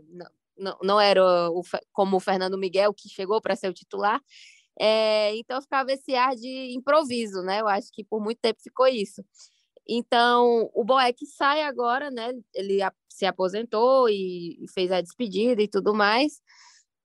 Não, 0.57 0.77
não 0.83 0.99
era 0.99 1.49
o, 1.49 1.63
como 1.91 2.17
o 2.17 2.19
Fernando 2.19 2.57
Miguel 2.57 2.93
que 2.93 3.09
chegou 3.09 3.41
para 3.41 3.55
ser 3.55 3.69
o 3.69 3.73
titular. 3.73 4.21
É, 4.79 5.35
então 5.37 5.61
ficava 5.61 5.91
esse 5.91 6.15
ar 6.15 6.35
de 6.35 6.73
improviso, 6.73 7.41
né? 7.43 7.61
Eu 7.61 7.67
acho 7.67 7.89
que 7.93 8.03
por 8.03 8.21
muito 8.21 8.39
tempo 8.41 8.61
ficou 8.61 8.87
isso. 8.87 9.23
Então, 9.87 10.69
o 10.73 10.83
Boeck 10.85 11.25
sai 11.27 11.63
agora, 11.63 12.11
né? 12.11 12.33
Ele 12.53 12.79
se 13.09 13.25
aposentou 13.25 14.07
e 14.09 14.65
fez 14.73 14.91
a 14.91 15.01
despedida 15.01 15.61
e 15.61 15.67
tudo 15.67 15.93
mais. 15.93 16.41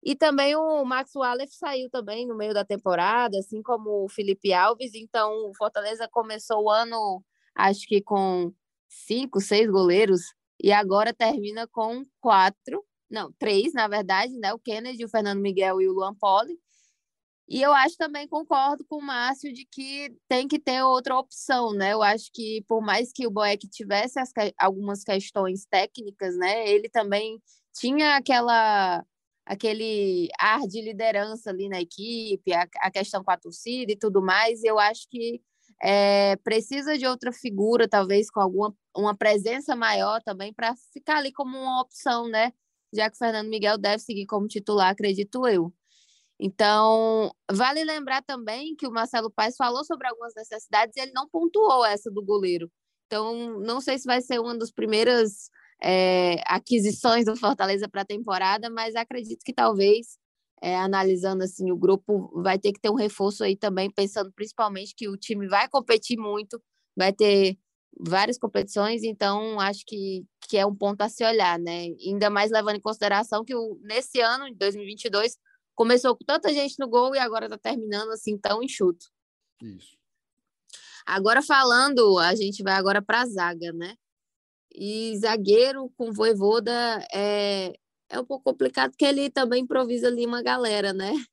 E 0.04 0.14
também 0.14 0.54
o 0.56 0.84
Max 0.84 1.12
Wallace 1.16 1.56
saiu 1.56 1.88
também 1.90 2.26
no 2.26 2.36
meio 2.36 2.52
da 2.54 2.64
temporada, 2.64 3.38
assim 3.38 3.62
como 3.62 4.04
o 4.04 4.08
Felipe 4.08 4.52
Alves. 4.52 4.94
Então, 4.94 5.32
o 5.50 5.54
Fortaleza 5.56 6.06
começou 6.12 6.64
o 6.64 6.70
ano, 6.70 7.24
acho 7.56 7.86
que 7.88 8.02
com 8.02 8.52
cinco, 8.88 9.40
seis 9.40 9.68
goleiros, 9.70 10.20
e 10.62 10.72
agora 10.72 11.12
termina 11.14 11.66
com 11.68 12.04
quatro, 12.20 12.84
não, 13.10 13.32
três, 13.38 13.72
na 13.72 13.88
verdade, 13.88 14.34
né? 14.38 14.52
O 14.52 14.58
Kennedy, 14.58 15.04
o 15.04 15.08
Fernando 15.08 15.40
Miguel 15.40 15.80
e 15.80 15.88
o 15.88 15.92
Luan 15.92 16.14
Poli. 16.14 16.58
E 17.48 17.60
eu 17.60 17.72
acho 17.74 17.96
também, 17.96 18.26
concordo 18.26 18.84
com 18.86 18.96
o 18.96 19.02
Márcio, 19.02 19.52
de 19.52 19.66
que 19.70 20.14
tem 20.28 20.48
que 20.48 20.58
ter 20.58 20.82
outra 20.82 21.18
opção, 21.18 21.72
né? 21.74 21.92
Eu 21.92 22.02
acho 22.02 22.30
que, 22.32 22.64
por 22.66 22.80
mais 22.82 23.12
que 23.12 23.26
o 23.26 23.30
Boeck 23.30 23.68
tivesse 23.68 24.18
as, 24.18 24.30
algumas 24.58 25.04
questões 25.04 25.66
técnicas, 25.66 26.36
né? 26.38 26.66
Ele 26.68 26.88
também 26.88 27.40
tinha 27.74 28.16
aquela 28.16 29.04
aquele 29.46 30.28
ar 30.40 30.60
de 30.66 30.80
liderança 30.80 31.50
ali 31.50 31.68
na 31.68 31.80
equipe, 31.80 32.52
a, 32.54 32.66
a 32.80 32.90
questão 32.90 33.22
com 33.22 33.30
a 33.30 33.36
torcida 33.36 33.92
e 33.92 33.96
tudo 33.96 34.22
mais. 34.22 34.62
E 34.62 34.66
eu 34.66 34.78
acho 34.78 35.06
que 35.10 35.42
é, 35.82 36.36
precisa 36.36 36.96
de 36.96 37.06
outra 37.06 37.32
figura, 37.32 37.88
talvez 37.88 38.30
com 38.30 38.40
alguma 38.40 38.74
uma 38.96 39.14
presença 39.16 39.74
maior 39.76 40.22
também, 40.22 40.52
para 40.54 40.74
ficar 40.92 41.18
ali 41.18 41.32
como 41.32 41.58
uma 41.58 41.82
opção, 41.82 42.28
né? 42.28 42.52
Já 42.94 43.10
que 43.10 43.16
o 43.16 43.18
Fernando 43.18 43.48
Miguel 43.50 43.76
deve 43.76 43.98
seguir 43.98 44.26
como 44.26 44.46
titular, 44.48 44.90
acredito 44.90 45.46
eu. 45.48 45.72
Então, 46.46 47.30
vale 47.50 47.82
lembrar 47.84 48.22
também 48.22 48.76
que 48.76 48.86
o 48.86 48.92
Marcelo 48.92 49.30
Paes 49.30 49.56
falou 49.56 49.82
sobre 49.82 50.06
algumas 50.06 50.34
necessidades 50.36 50.94
e 50.94 51.00
ele 51.00 51.12
não 51.14 51.26
pontuou 51.26 51.86
essa 51.86 52.10
do 52.10 52.22
goleiro. 52.22 52.70
Então, 53.06 53.58
não 53.60 53.80
sei 53.80 53.98
se 53.98 54.04
vai 54.04 54.20
ser 54.20 54.38
uma 54.40 54.54
das 54.58 54.70
primeiras 54.70 55.48
é, 55.82 56.36
aquisições 56.46 57.24
do 57.24 57.34
Fortaleza 57.34 57.88
para 57.88 58.02
a 58.02 58.04
temporada, 58.04 58.68
mas 58.68 58.94
acredito 58.94 59.42
que 59.42 59.54
talvez, 59.54 60.18
é, 60.62 60.76
analisando 60.76 61.44
assim 61.44 61.70
o 61.70 61.78
grupo, 61.78 62.30
vai 62.42 62.58
ter 62.58 62.72
que 62.72 62.80
ter 62.80 62.90
um 62.90 62.94
reforço 62.94 63.42
aí 63.42 63.56
também, 63.56 63.90
pensando 63.90 64.30
principalmente 64.36 64.94
que 64.94 65.08
o 65.08 65.16
time 65.16 65.48
vai 65.48 65.66
competir 65.66 66.18
muito, 66.18 66.62
vai 66.94 67.10
ter 67.10 67.56
várias 67.98 68.36
competições, 68.36 69.02
então 69.02 69.58
acho 69.60 69.82
que, 69.86 70.26
que 70.46 70.58
é 70.58 70.66
um 70.66 70.74
ponto 70.76 71.00
a 71.00 71.08
se 71.08 71.24
olhar, 71.24 71.58
né? 71.58 71.86
Ainda 72.06 72.28
mais 72.28 72.50
levando 72.50 72.76
em 72.76 72.80
consideração 72.80 73.42
que 73.42 73.54
o, 73.54 73.78
nesse 73.82 74.20
ano, 74.20 74.44
de 74.50 74.56
2022, 74.56 75.38
começou 75.74 76.16
com 76.16 76.24
tanta 76.24 76.52
gente 76.52 76.76
no 76.78 76.88
gol 76.88 77.14
e 77.14 77.18
agora 77.18 77.46
está 77.46 77.58
terminando 77.58 78.10
assim 78.10 78.38
tão 78.38 78.62
enxuto. 78.62 79.06
Isso. 79.62 79.96
Agora 81.06 81.42
falando, 81.42 82.18
a 82.18 82.34
gente 82.34 82.62
vai 82.62 82.74
agora 82.74 83.02
para 83.02 83.22
a 83.22 83.26
zaga, 83.26 83.72
né? 83.72 83.94
E 84.74 85.16
zagueiro 85.18 85.92
com 85.96 86.12
voivoda 86.12 86.72
é, 87.12 87.74
é 88.08 88.18
um 88.18 88.24
pouco 88.24 88.44
complicado, 88.44 88.90
porque 88.92 89.04
ele 89.04 89.30
também 89.30 89.62
improvisa 89.62 90.08
ali 90.08 90.26
uma 90.26 90.42
galera, 90.42 90.92
né? 90.92 91.12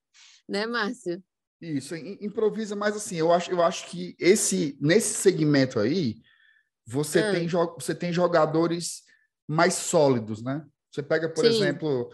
Né, 0.49 0.65
Márcio? 0.65 1.23
Isso, 1.61 1.95
improvisa, 1.95 2.75
mas 2.75 2.93
assim, 2.93 3.15
eu 3.15 3.31
acho, 3.31 3.49
eu 3.51 3.61
acho 3.61 3.85
que 3.85 4.17
esse 4.19 4.77
nesse 4.81 5.13
segmento 5.13 5.79
aí, 5.79 6.17
você, 6.85 7.19
ah. 7.19 7.31
tem, 7.31 7.47
você 7.47 7.95
tem 7.95 8.11
jogadores 8.11 9.03
mais 9.47 9.75
sólidos, 9.75 10.41
né? 10.43 10.65
Você 10.91 11.01
pega, 11.01 11.29
por 11.29 11.45
Sim. 11.45 11.51
exemplo, 11.51 12.11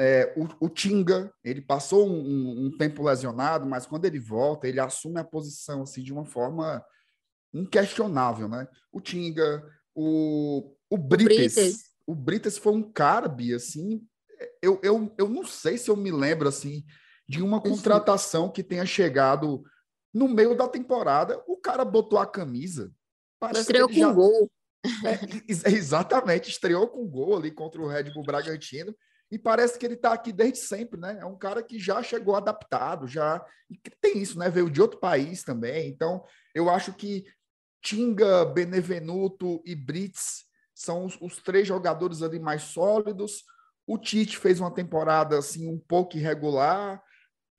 é, 0.00 0.32
o, 0.36 0.66
o, 0.66 0.68
Tinga, 0.68 1.32
ele 1.42 1.60
passou 1.60 2.08
um, 2.08 2.66
um, 2.66 2.76
tempo 2.78 3.02
lesionado, 3.02 3.66
mas 3.66 3.84
quando 3.84 4.04
ele 4.04 4.20
volta, 4.20 4.68
ele 4.68 4.78
assume 4.78 5.18
a 5.18 5.24
posição 5.24 5.82
assim, 5.82 6.02
de 6.02 6.12
uma 6.12 6.24
forma 6.24 6.84
inquestionável, 7.52 8.48
né? 8.48 8.68
O 8.92 9.00
Tinga, 9.00 9.64
o, 9.94 10.74
o 10.88 10.96
Brites. 10.96 11.88
O 12.06 12.14
Brites 12.14 12.56
foi 12.56 12.72
um 12.72 12.82
cara, 12.82 13.28
Bia, 13.28 13.56
assim, 13.56 14.06
eu, 14.62 14.80
eu, 14.82 15.14
eu 15.18 15.28
não 15.28 15.44
sei 15.44 15.76
se 15.76 15.90
eu 15.90 15.96
me 15.96 16.10
lembro, 16.10 16.48
assim, 16.48 16.84
de 17.28 17.42
uma 17.42 17.60
contratação 17.60 18.50
que 18.50 18.62
tenha 18.62 18.86
chegado 18.86 19.62
no 20.14 20.28
meio 20.28 20.56
da 20.56 20.66
temporada, 20.66 21.42
o 21.46 21.56
cara 21.56 21.84
botou 21.84 22.18
a 22.18 22.26
camisa. 22.26 22.90
Estreou 23.52 23.88
com 23.88 23.94
já... 23.94 24.12
gol. 24.12 24.50
É, 25.04 25.70
exatamente, 25.70 26.50
estreou 26.50 26.88
com 26.88 27.06
gol 27.06 27.36
ali 27.36 27.50
contra 27.50 27.80
o 27.80 27.88
Red 27.88 28.04
Bull 28.14 28.24
Bragantino. 28.24 28.94
E 29.30 29.38
parece 29.38 29.78
que 29.78 29.84
ele 29.84 29.94
está 29.94 30.12
aqui 30.12 30.32
desde 30.32 30.58
sempre, 30.58 30.98
né? 30.98 31.18
É 31.20 31.24
um 31.26 31.36
cara 31.36 31.62
que 31.62 31.78
já 31.78 32.02
chegou 32.02 32.34
adaptado, 32.34 33.06
já. 33.06 33.44
E 33.70 33.78
tem 34.00 34.18
isso, 34.18 34.38
né? 34.38 34.48
Veio 34.48 34.70
de 34.70 34.80
outro 34.80 34.98
país 34.98 35.42
também. 35.42 35.88
Então, 35.88 36.24
eu 36.54 36.70
acho 36.70 36.94
que 36.94 37.26
Tinga, 37.82 38.44
Benevenuto 38.46 39.62
e 39.64 39.74
Brits 39.74 40.44
são 40.74 41.04
os, 41.04 41.18
os, 41.20 41.38
três 41.38 41.66
jogadores 41.66 42.22
ali 42.22 42.38
mais 42.38 42.62
sólidos. 42.62 43.44
O 43.86 43.98
Tite 43.98 44.38
fez 44.38 44.60
uma 44.60 44.72
temporada 44.72 45.38
assim 45.38 45.68
um 45.68 45.78
pouco 45.78 46.16
irregular. 46.16 47.02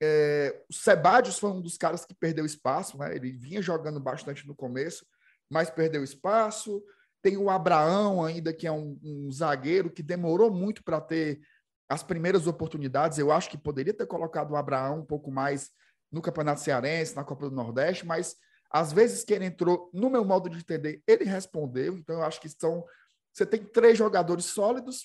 É, 0.01 0.63
o 0.69 0.73
Sebadios 0.73 1.37
foi 1.37 1.51
um 1.51 1.61
dos 1.61 1.77
caras 1.77 2.05
que 2.05 2.15
perdeu 2.15 2.45
espaço, 2.45 2.97
né? 2.97 3.15
Ele 3.15 3.31
vinha 3.31 3.61
jogando 3.61 3.99
bastante 3.99 4.47
no 4.47 4.55
começo, 4.55 5.05
mas 5.49 5.69
perdeu 5.69 6.03
espaço. 6.03 6.81
Tem 7.21 7.37
o 7.37 7.49
Abraão 7.49 8.23
ainda, 8.23 8.53
que 8.53 8.65
é 8.65 8.71
um, 8.71 8.97
um 9.03 9.31
zagueiro 9.31 9.91
que 9.91 10.01
demorou 10.01 10.49
muito 10.49 10.83
para 10.83 11.01
ter 11.01 11.41
as 11.89 12.03
primeiras 12.03 12.45
oportunidades. 12.45 13.17
Eu 13.17 13.31
acho 13.31 13.49
que 13.49 13.57
poderia 13.57 13.93
ter 13.93 14.05
colocado 14.05 14.51
o 14.51 14.55
Abraão 14.55 14.99
um 14.99 15.05
pouco 15.05 15.31
mais 15.31 15.71
no 16.11 16.21
Campeonato 16.21 16.61
Cearense, 16.61 17.15
na 17.15 17.23
Copa 17.23 17.49
do 17.49 17.55
Nordeste, 17.55 18.05
mas 18.05 18.35
às 18.71 18.93
vezes 18.93 19.23
que 19.23 19.33
ele 19.33 19.45
entrou, 19.45 19.89
no 19.91 20.09
meu 20.09 20.23
modo 20.23 20.47
de 20.47 20.59
entender, 20.59 21.01
ele 21.07 21.23
respondeu. 21.23 21.97
Então, 21.97 22.17
eu 22.17 22.23
acho 22.23 22.39
que 22.39 22.47
são. 22.47 22.85
Você 23.33 23.45
tem 23.45 23.63
três 23.63 23.97
jogadores 23.97 24.45
sólidos, 24.45 25.01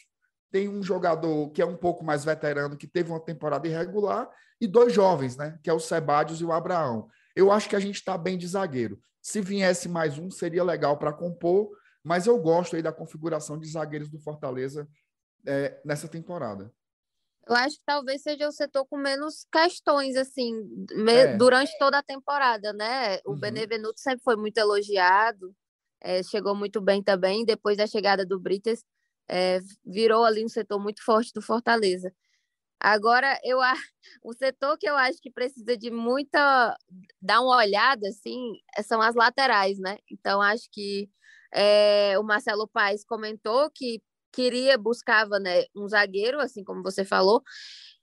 tem 0.52 0.68
um 0.68 0.82
jogador 0.82 1.50
que 1.50 1.62
é 1.62 1.66
um 1.66 1.76
pouco 1.76 2.04
mais 2.04 2.24
veterano, 2.24 2.76
que 2.76 2.86
teve 2.86 3.10
uma 3.10 3.20
temporada 3.20 3.66
irregular, 3.66 4.28
e 4.60 4.66
dois 4.66 4.92
jovens, 4.92 5.36
né? 5.36 5.58
Que 5.62 5.70
é 5.70 5.72
o 5.72 5.80
Sebadios 5.80 6.40
e 6.40 6.44
o 6.44 6.52
Abraão. 6.52 7.08
Eu 7.34 7.50
acho 7.50 7.68
que 7.68 7.76
a 7.76 7.80
gente 7.80 7.96
está 7.96 8.16
bem 8.16 8.36
de 8.36 8.46
zagueiro. 8.46 9.00
Se 9.22 9.40
viesse 9.40 9.88
mais 9.88 10.18
um, 10.18 10.30
seria 10.30 10.62
legal 10.62 10.98
para 10.98 11.12
compor, 11.12 11.70
mas 12.02 12.26
eu 12.26 12.38
gosto 12.38 12.76
aí 12.76 12.82
da 12.82 12.92
configuração 12.92 13.58
de 13.58 13.66
zagueiros 13.66 14.10
do 14.10 14.18
Fortaleza 14.18 14.86
é, 15.46 15.80
nessa 15.84 16.08
temporada. 16.08 16.72
Eu 17.46 17.54
acho 17.54 17.76
que 17.76 17.84
talvez 17.84 18.22
seja 18.22 18.48
o 18.48 18.52
setor 18.52 18.86
com 18.86 18.96
menos 18.96 19.46
questões, 19.52 20.16
assim, 20.16 20.66
é. 21.06 21.36
durante 21.36 21.76
toda 21.78 21.98
a 21.98 22.02
temporada, 22.02 22.72
né? 22.72 23.18
O 23.24 23.32
uhum. 23.32 23.38
Benevenuto 23.38 24.00
sempre 24.00 24.22
foi 24.22 24.34
muito 24.34 24.56
elogiado, 24.56 25.54
é, 26.00 26.22
chegou 26.22 26.54
muito 26.54 26.80
bem 26.80 27.02
também. 27.02 27.44
Depois 27.44 27.76
da 27.76 27.86
chegada 27.86 28.24
do 28.24 28.40
Brites, 28.40 28.82
é, 29.28 29.60
virou 29.84 30.24
ali 30.24 30.44
um 30.44 30.48
setor 30.48 30.78
muito 30.80 31.04
forte 31.04 31.32
do 31.34 31.42
Fortaleza. 31.42 32.12
Agora, 32.80 33.38
eu 33.42 33.58
o 34.22 34.32
setor 34.32 34.78
que 34.78 34.88
eu 34.88 34.96
acho 34.96 35.20
que 35.20 35.30
precisa 35.30 35.76
de 35.76 35.90
muita 35.90 36.76
dar 37.20 37.40
uma 37.40 37.56
olhada, 37.56 38.08
assim, 38.08 38.54
são 38.84 39.00
as 39.02 39.14
laterais, 39.14 39.78
né? 39.78 39.98
Então, 40.10 40.40
acho 40.40 40.68
que 40.72 41.10
é, 41.52 42.18
o 42.18 42.22
Marcelo 42.22 42.68
Paes 42.68 43.04
comentou 43.04 43.70
que 43.70 44.02
queria, 44.34 44.76
buscava 44.76 45.38
né, 45.38 45.64
um 45.74 45.88
zagueiro, 45.88 46.40
assim 46.40 46.64
como 46.64 46.82
você 46.82 47.04
falou, 47.04 47.42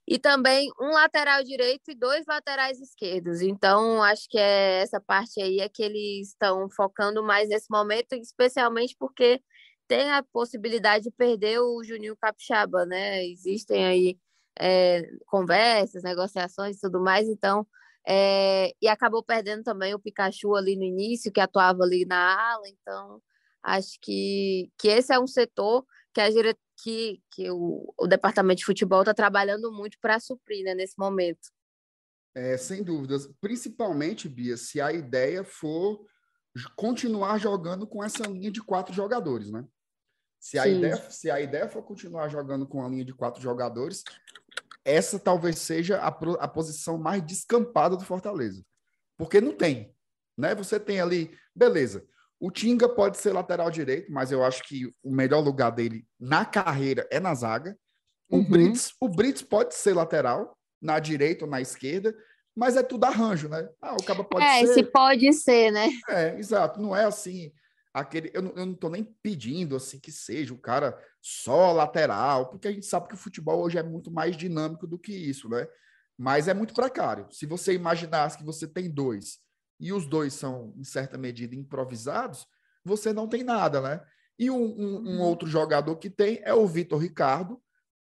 e 0.06 0.18
também 0.18 0.68
um 0.80 0.92
lateral 0.92 1.42
direito 1.44 1.90
e 1.90 1.94
dois 1.94 2.24
laterais 2.26 2.80
esquerdos. 2.80 3.40
Então, 3.40 4.02
acho 4.02 4.28
que 4.28 4.38
é 4.38 4.82
essa 4.82 5.00
parte 5.00 5.40
aí 5.40 5.60
é 5.60 5.68
que 5.68 5.82
eles 5.82 6.28
estão 6.28 6.68
focando 6.70 7.22
mais 7.22 7.48
nesse 7.48 7.70
momento, 7.70 8.14
especialmente 8.14 8.96
porque 8.98 9.40
tem 9.86 10.10
a 10.10 10.22
possibilidade 10.22 11.04
de 11.04 11.10
perder 11.10 11.60
o 11.60 11.84
Juninho 11.84 12.16
Capixaba, 12.16 12.86
né? 12.86 13.24
Existem 13.26 13.84
aí 13.84 14.18
é, 14.58 15.02
conversas, 15.26 16.02
negociações 16.02 16.76
e 16.76 16.80
tudo 16.80 17.00
mais, 17.00 17.28
então. 17.28 17.66
É, 18.06 18.72
e 18.82 18.88
acabou 18.88 19.22
perdendo 19.22 19.62
também 19.62 19.94
o 19.94 19.98
Pikachu 19.98 20.56
ali 20.56 20.76
no 20.76 20.84
início, 20.84 21.30
que 21.32 21.40
atuava 21.40 21.84
ali 21.84 22.04
na 22.04 22.52
ala, 22.52 22.68
então 22.68 23.22
acho 23.62 23.98
que, 24.00 24.70
que 24.76 24.88
esse 24.88 25.12
é 25.12 25.20
um 25.20 25.26
setor 25.26 25.84
que, 26.12 26.20
a 26.20 26.30
dire... 26.30 26.56
que, 26.82 27.22
que 27.30 27.50
o, 27.50 27.92
o 27.98 28.06
departamento 28.06 28.58
de 28.58 28.64
futebol 28.64 29.00
está 29.00 29.14
trabalhando 29.14 29.72
muito 29.72 29.98
para 30.00 30.20
suprir 30.20 30.64
né, 30.64 30.74
nesse 30.74 30.98
momento. 30.98 31.50
É, 32.34 32.56
sem 32.56 32.82
dúvidas. 32.82 33.28
Principalmente, 33.40 34.28
Bia, 34.28 34.56
se 34.56 34.80
a 34.80 34.92
ideia 34.92 35.44
for 35.44 36.04
continuar 36.76 37.38
jogando 37.38 37.86
com 37.86 38.02
essa 38.02 38.26
linha 38.26 38.50
de 38.50 38.62
quatro 38.62 38.94
jogadores, 38.94 39.50
né? 39.50 39.64
Se 40.38 40.58
a, 40.58 40.66
ideia, 40.66 40.96
se 41.08 41.30
a 41.30 41.40
ideia 41.40 41.68
for 41.68 41.84
continuar 41.84 42.28
jogando 42.28 42.66
com 42.66 42.84
a 42.84 42.88
linha 42.88 43.04
de 43.04 43.14
quatro 43.14 43.40
jogadores, 43.40 44.02
essa 44.84 45.16
talvez 45.16 45.58
seja 45.60 45.98
a, 45.98 46.08
a 46.08 46.48
posição 46.48 46.98
mais 46.98 47.24
descampada 47.24 47.96
do 47.96 48.04
Fortaleza. 48.04 48.64
Porque 49.16 49.40
não 49.40 49.52
tem. 49.52 49.94
Né? 50.36 50.52
Você 50.56 50.80
tem 50.80 51.00
ali, 51.00 51.36
beleza, 51.54 52.04
o 52.42 52.50
Tinga 52.50 52.88
pode 52.88 53.18
ser 53.18 53.32
lateral 53.32 53.70
direito, 53.70 54.10
mas 54.10 54.32
eu 54.32 54.44
acho 54.44 54.64
que 54.64 54.92
o 55.00 55.12
melhor 55.12 55.38
lugar 55.38 55.70
dele 55.70 56.04
na 56.18 56.44
carreira 56.44 57.06
é 57.08 57.20
na 57.20 57.32
zaga. 57.36 57.78
O, 58.28 58.38
uhum. 58.38 58.50
Brits, 58.50 58.92
o 59.00 59.08
Brits 59.08 59.42
pode 59.42 59.76
ser 59.76 59.94
lateral, 59.94 60.58
na 60.80 60.98
direita 60.98 61.44
ou 61.44 61.50
na 61.50 61.60
esquerda, 61.60 62.12
mas 62.52 62.76
é 62.76 62.82
tudo 62.82 63.04
arranjo, 63.04 63.48
né? 63.48 63.68
Ah, 63.80 63.94
o 63.94 64.02
cabo 64.02 64.24
pode 64.24 64.44
é, 64.44 64.66
ser. 64.66 64.74
se 64.74 64.82
pode 64.82 65.32
ser, 65.34 65.70
né? 65.70 65.88
É, 66.08 66.36
exato. 66.36 66.80
Não 66.80 66.96
é 66.96 67.04
assim. 67.04 67.52
aquele 67.94 68.32
Eu 68.34 68.42
não, 68.42 68.52
eu 68.56 68.66
não 68.66 68.74
tô 68.74 68.88
nem 68.88 69.04
pedindo 69.22 69.76
assim 69.76 70.00
que 70.00 70.10
seja 70.10 70.52
o 70.52 70.58
cara 70.58 70.98
só 71.20 71.70
lateral, 71.70 72.50
porque 72.50 72.66
a 72.66 72.72
gente 72.72 72.86
sabe 72.86 73.06
que 73.06 73.14
o 73.14 73.18
futebol 73.18 73.62
hoje 73.62 73.78
é 73.78 73.84
muito 73.84 74.10
mais 74.10 74.36
dinâmico 74.36 74.84
do 74.84 74.98
que 74.98 75.12
isso, 75.12 75.48
né? 75.48 75.64
Mas 76.18 76.48
é 76.48 76.54
muito 76.54 76.74
precário. 76.74 77.28
Se 77.30 77.46
você 77.46 77.72
imaginasse 77.72 78.36
que 78.36 78.44
você 78.44 78.66
tem 78.66 78.90
dois 78.90 79.40
e 79.82 79.92
os 79.92 80.06
dois 80.06 80.32
são, 80.32 80.72
em 80.76 80.84
certa 80.84 81.18
medida, 81.18 81.56
improvisados, 81.56 82.46
você 82.84 83.12
não 83.12 83.26
tem 83.26 83.42
nada, 83.42 83.80
né? 83.80 84.00
E 84.38 84.48
um, 84.48 84.62
um, 84.62 84.96
um 84.96 85.16
uhum. 85.16 85.20
outro 85.22 85.48
jogador 85.48 85.96
que 85.96 86.08
tem 86.08 86.40
é 86.44 86.54
o 86.54 86.68
Vitor 86.68 87.00
Ricardo, 87.00 87.60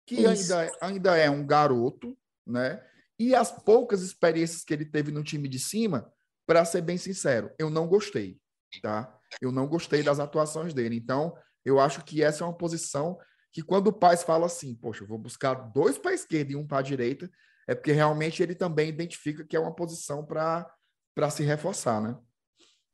que 0.06 0.24
ainda, 0.24 0.70
ainda 0.80 1.16
é 1.16 1.28
um 1.28 1.44
garoto, 1.44 2.16
né? 2.46 2.80
E 3.18 3.34
as 3.34 3.50
poucas 3.50 4.02
experiências 4.02 4.62
que 4.62 4.72
ele 4.72 4.84
teve 4.84 5.10
no 5.10 5.24
time 5.24 5.48
de 5.48 5.58
cima, 5.58 6.12
para 6.46 6.64
ser 6.64 6.80
bem 6.80 6.96
sincero, 6.96 7.50
eu 7.58 7.68
não 7.68 7.88
gostei, 7.88 8.38
tá? 8.80 9.12
Eu 9.40 9.50
não 9.50 9.66
gostei 9.66 10.02
das 10.02 10.20
atuações 10.20 10.72
dele. 10.72 10.94
Então, 10.94 11.36
eu 11.64 11.80
acho 11.80 12.04
que 12.04 12.22
essa 12.22 12.44
é 12.44 12.46
uma 12.46 12.56
posição 12.56 13.18
que 13.52 13.62
quando 13.62 13.88
o 13.88 13.92
Paz 13.92 14.22
fala 14.22 14.46
assim, 14.46 14.76
poxa, 14.76 15.02
eu 15.02 15.08
vou 15.08 15.18
buscar 15.18 15.54
dois 15.54 15.98
para 15.98 16.12
a 16.12 16.14
esquerda 16.14 16.52
e 16.52 16.56
um 16.56 16.66
para 16.66 16.78
a 16.78 16.82
direita, 16.82 17.28
é 17.66 17.74
porque 17.74 17.92
realmente 17.92 18.42
ele 18.42 18.54
também 18.54 18.88
identifica 18.88 19.44
que 19.44 19.56
é 19.56 19.60
uma 19.60 19.74
posição 19.74 20.24
para 20.24 20.70
para 21.14 21.30
se 21.30 21.42
reforçar, 21.44 22.00
né? 22.00 22.18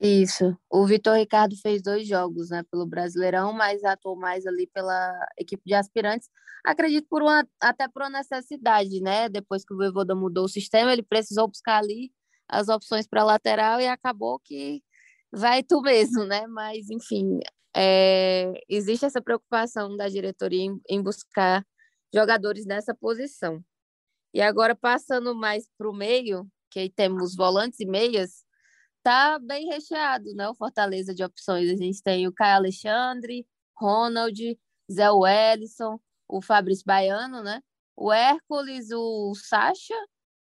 Isso. 0.00 0.56
O 0.70 0.86
Vitor 0.86 1.16
Ricardo 1.16 1.54
fez 1.56 1.82
dois 1.82 2.08
jogos, 2.08 2.48
né, 2.48 2.62
pelo 2.70 2.86
Brasileirão, 2.86 3.52
mas 3.52 3.84
atuou 3.84 4.16
mais 4.16 4.46
ali 4.46 4.66
pela 4.66 5.12
equipe 5.38 5.62
de 5.66 5.74
aspirantes. 5.74 6.28
Acredito 6.64 7.06
por 7.08 7.22
uma, 7.22 7.46
até 7.60 7.86
por 7.88 8.02
uma 8.02 8.10
necessidade, 8.10 9.00
né? 9.02 9.28
Depois 9.28 9.64
que 9.64 9.74
o 9.74 9.76
Voivoda 9.76 10.14
mudou 10.14 10.44
o 10.44 10.48
sistema, 10.48 10.92
ele 10.92 11.02
precisou 11.02 11.48
buscar 11.48 11.78
ali 11.78 12.10
as 12.48 12.68
opções 12.68 13.06
para 13.06 13.24
lateral 13.24 13.80
e 13.80 13.86
acabou 13.86 14.40
que 14.40 14.82
vai 15.32 15.62
tu 15.62 15.80
mesmo, 15.82 16.24
né? 16.24 16.46
Mas, 16.46 16.90
enfim, 16.90 17.38
é, 17.76 18.52
existe 18.68 19.04
essa 19.06 19.22
preocupação 19.22 19.96
da 19.96 20.08
diretoria 20.08 20.62
em, 20.62 20.80
em 20.88 21.02
buscar 21.02 21.64
jogadores 22.12 22.66
nessa 22.66 22.94
posição. 22.94 23.62
E 24.34 24.40
agora, 24.40 24.74
passando 24.74 25.34
mais 25.34 25.68
para 25.78 25.90
o 25.90 25.94
meio, 25.94 26.46
que 26.70 26.78
aí 26.80 26.90
temos 26.90 27.34
volantes 27.36 27.80
e 27.80 27.86
meias, 27.86 28.44
tá 29.02 29.38
bem 29.38 29.66
recheado, 29.68 30.32
né? 30.34 30.48
O 30.48 30.54
Fortaleza 30.54 31.14
de 31.14 31.24
opções. 31.24 31.70
A 31.70 31.76
gente 31.76 32.02
tem 32.02 32.26
o 32.28 32.32
Caio 32.32 32.56
Alexandre, 32.56 33.46
Ronald, 33.76 34.58
Zé 34.90 35.10
Wellison, 35.10 35.98
o 36.28 36.42
Fabrício 36.42 36.84
Baiano, 36.86 37.42
né? 37.42 37.62
O 37.96 38.12
Hércules, 38.12 38.90
o 38.92 39.34
Sacha, 39.34 39.94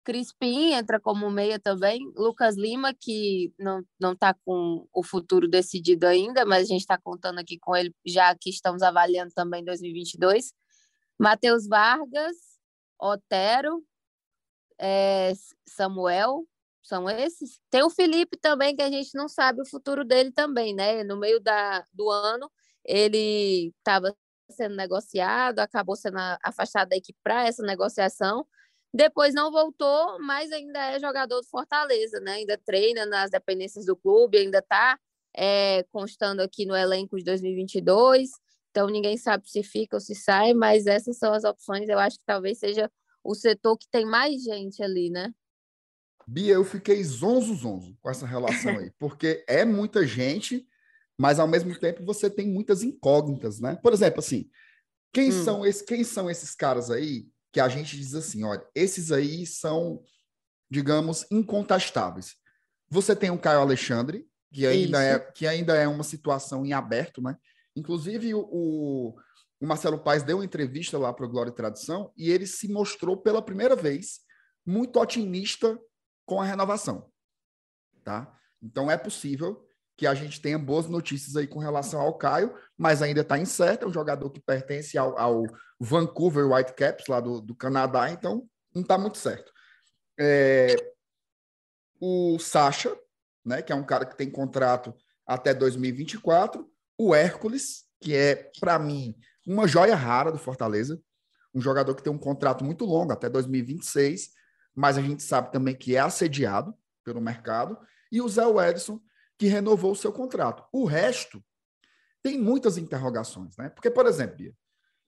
Crispim 0.04 0.74
entra 0.74 1.00
como 1.00 1.30
meia 1.30 1.60
também, 1.60 2.00
Lucas 2.16 2.58
Lima, 2.58 2.94
que 2.94 3.54
não, 3.58 3.84
não 4.00 4.16
tá 4.16 4.34
com 4.46 4.88
o 4.92 5.04
futuro 5.04 5.48
decidido 5.48 6.08
ainda, 6.08 6.46
mas 6.46 6.64
a 6.64 6.66
gente 6.66 6.82
está 6.82 6.98
contando 6.98 7.40
aqui 7.40 7.58
com 7.60 7.76
ele, 7.76 7.94
já 8.06 8.36
que 8.36 8.50
estamos 8.50 8.82
avaliando 8.82 9.32
também 9.34 9.64
2022. 9.64 10.54
Matheus 11.20 11.68
Vargas, 11.68 12.36
Otero, 13.00 13.84
é, 14.82 15.32
Samuel, 15.68 16.48
são 16.82 17.10
esses. 17.10 17.60
Tem 17.70 17.84
o 17.84 17.90
Felipe 17.90 18.38
também, 18.38 18.76
que 18.76 18.82
a 18.82 18.90
gente 18.90 19.16
não 19.16 19.28
sabe 19.30 19.62
o 19.62 19.66
futuro 19.66 20.04
dele 20.04 20.32
também, 20.32 20.74
né? 20.74 21.04
No 21.04 21.18
meio 21.18 21.40
da, 21.40 21.86
do 21.94 22.10
ano, 22.10 22.52
ele 22.84 23.74
estava 23.78 24.16
sendo 24.50 24.76
negociado, 24.76 25.60
acabou 25.60 25.96
sendo 25.96 26.18
afastado 26.44 26.90
da 26.90 26.98
equipe 26.98 27.18
para 27.24 27.48
essa 27.48 27.64
negociação. 27.64 28.46
Depois 28.94 29.34
não 29.34 29.52
voltou, 29.52 30.20
mas 30.20 30.52
ainda 30.52 30.80
é 30.92 31.00
jogador 31.00 31.40
do 31.42 31.48
Fortaleza, 31.48 32.20
né? 32.20 32.34
Ainda 32.34 32.58
treina 32.58 33.06
nas 33.06 33.30
dependências 33.32 33.86
do 33.86 33.96
clube, 33.96 34.40
ainda 34.40 34.60
está 34.60 35.00
é, 35.36 35.84
constando 35.92 36.42
aqui 36.42 36.66
no 36.66 36.76
elenco 36.76 37.18
de 37.18 37.24
2022. 37.24 38.32
Então 38.72 38.88
ninguém 38.88 39.18
sabe 39.18 39.50
se 39.50 39.64
fica 39.64 39.96
ou 39.96 40.02
se 40.02 40.16
sai, 40.16 40.54
mas 40.54 40.88
essas 40.88 41.18
são 41.18 41.34
as 41.34 41.44
opções. 41.44 41.88
Eu 41.88 42.00
acho 42.00 42.18
que 42.18 42.26
talvez 42.26 42.58
seja 42.60 42.92
o 43.24 43.36
setor 43.36 43.78
que 43.78 43.88
tem 43.90 44.06
mais 44.06 44.44
gente 44.44 44.82
ali, 44.82 45.10
né? 45.10 45.34
Bia, 46.28 46.54
eu 46.54 46.64
fiquei 46.64 47.04
zonzo 47.04 47.56
zonzo 47.56 47.98
com 48.02 48.10
essa 48.10 48.26
relação 48.26 48.78
aí, 48.78 48.92
porque 49.00 49.44
é 49.48 49.66
muita 49.66 50.06
gente, 50.06 50.68
mas 51.18 51.40
ao 51.40 51.48
mesmo 51.48 51.78
tempo 51.78 52.06
você 52.06 52.30
tem 52.30 52.48
muitas 52.48 52.84
incógnitas, 52.84 53.60
né? 53.60 53.76
Por 53.82 53.94
exemplo, 53.94 54.20
assim, 54.20 54.50
quem 55.14 55.30
hum. 55.30 55.44
são 55.44 55.66
esses, 55.66 55.82
quem 55.82 56.04
são 56.04 56.30
esses 56.30 56.56
caras 56.56 56.90
aí 56.90 57.28
que 57.52 57.60
a 57.60 57.68
gente 57.68 57.98
diz 57.98 58.16
assim, 58.16 58.44
olha, 58.44 58.66
esses 58.74 59.12
aí 59.12 59.46
são, 59.46 60.02
digamos, 60.70 61.26
incontestáveis. 61.30 62.36
Você 62.90 63.16
tem 63.16 63.30
o 63.30 63.38
Caio 63.38 63.60
Alexandre, 63.60 64.26
que 64.54 64.66
ainda, 64.66 65.04
é, 65.04 65.20
que 65.20 65.48
ainda 65.48 65.76
é 65.76 65.88
uma 65.88 66.04
situação 66.04 66.66
em 66.66 66.74
aberto, 66.74 67.22
né? 67.22 67.38
Inclusive, 67.76 68.34
o, 68.34 69.16
o 69.62 69.68
Marcelo 69.68 70.00
Paes 70.00 70.24
deu 70.24 70.38
uma 70.38 70.46
entrevista 70.46 70.98
lá 70.98 71.14
para 71.14 71.26
o 71.26 71.30
Glória 71.30 71.52
e 71.52 71.56
Tradição 71.56 72.12
e 72.18 72.32
ele 72.32 72.48
se 72.48 72.68
mostrou 72.68 73.16
pela 73.16 73.44
primeira 73.44 73.76
vez 73.76 74.22
muito 74.66 75.00
otimista 75.00 75.80
com 76.26 76.42
a 76.42 76.46
renovação, 76.46 77.12
tá? 78.04 78.36
Então 78.62 78.90
é 78.90 78.98
possível 78.98 79.64
que 79.96 80.08
a 80.08 80.16
gente 80.16 80.42
tenha 80.42 80.58
boas 80.58 80.88
notícias 80.88 81.36
aí 81.36 81.46
com 81.46 81.60
relação 81.60 82.02
ao 82.02 82.18
Caio, 82.18 82.56
mas 82.76 83.04
ainda 83.04 83.22
está 83.22 83.38
incerto, 83.38 83.86
é 83.86 83.88
um 83.88 83.94
jogador 83.94 84.32
que 84.32 84.40
pertence 84.40 84.98
ao, 84.98 85.16
ao 85.20 85.44
Vancouver 85.80 86.52
Whitecaps, 86.52 87.06
lá 87.08 87.20
do, 87.20 87.40
do 87.40 87.56
Canadá, 87.56 88.10
então 88.10 88.50
não 88.74 88.82
está 88.82 88.98
muito 88.98 89.20
certo. 89.20 89.52
É, 90.20 90.76
o 92.00 92.40
Sacha, 92.40 92.98
né, 93.46 93.62
que 93.62 93.72
é 93.72 93.76
um 93.76 93.86
cara 93.86 94.06
que 94.08 94.18
tem 94.18 94.32
contrato 94.32 94.92
até 95.24 95.54
2024, 95.54 96.68
o 96.98 97.14
Hércules, 97.14 97.86
que 98.00 98.16
é, 98.16 98.50
para 98.60 98.80
mim, 98.80 99.16
uma 99.46 99.68
joia 99.68 99.96
rara 99.96 100.32
do 100.32 100.38
Fortaleza, 100.38 101.02
um 101.54 101.62
jogador 101.62 101.96
que 101.96 102.04
tem 102.04 102.12
um 102.12 102.18
contrato 102.18 102.64
muito 102.64 102.86
longo, 102.86 103.12
até 103.12 103.30
2026, 103.30 104.30
mas 104.76 104.98
a 104.98 105.02
gente 105.02 105.24
sabe 105.24 105.52
também 105.52 105.76
que 105.76 105.96
é 105.96 106.00
assediado 106.00 106.74
pelo 107.04 107.20
mercado, 107.20 107.78
e 108.12 108.22
o 108.22 108.30
Zé 108.30 108.44
Edson, 108.70 109.00
que 109.38 109.48
renovou 109.48 109.92
o 109.92 109.96
seu 109.96 110.12
contrato. 110.14 110.64
O 110.72 110.86
resto 110.86 111.44
tem 112.22 112.40
muitas 112.40 112.78
interrogações, 112.78 113.58
né? 113.58 113.70
Porque, 113.70 113.90
por 113.90 114.06
exemplo, 114.06 114.38
Bia, 114.38 114.54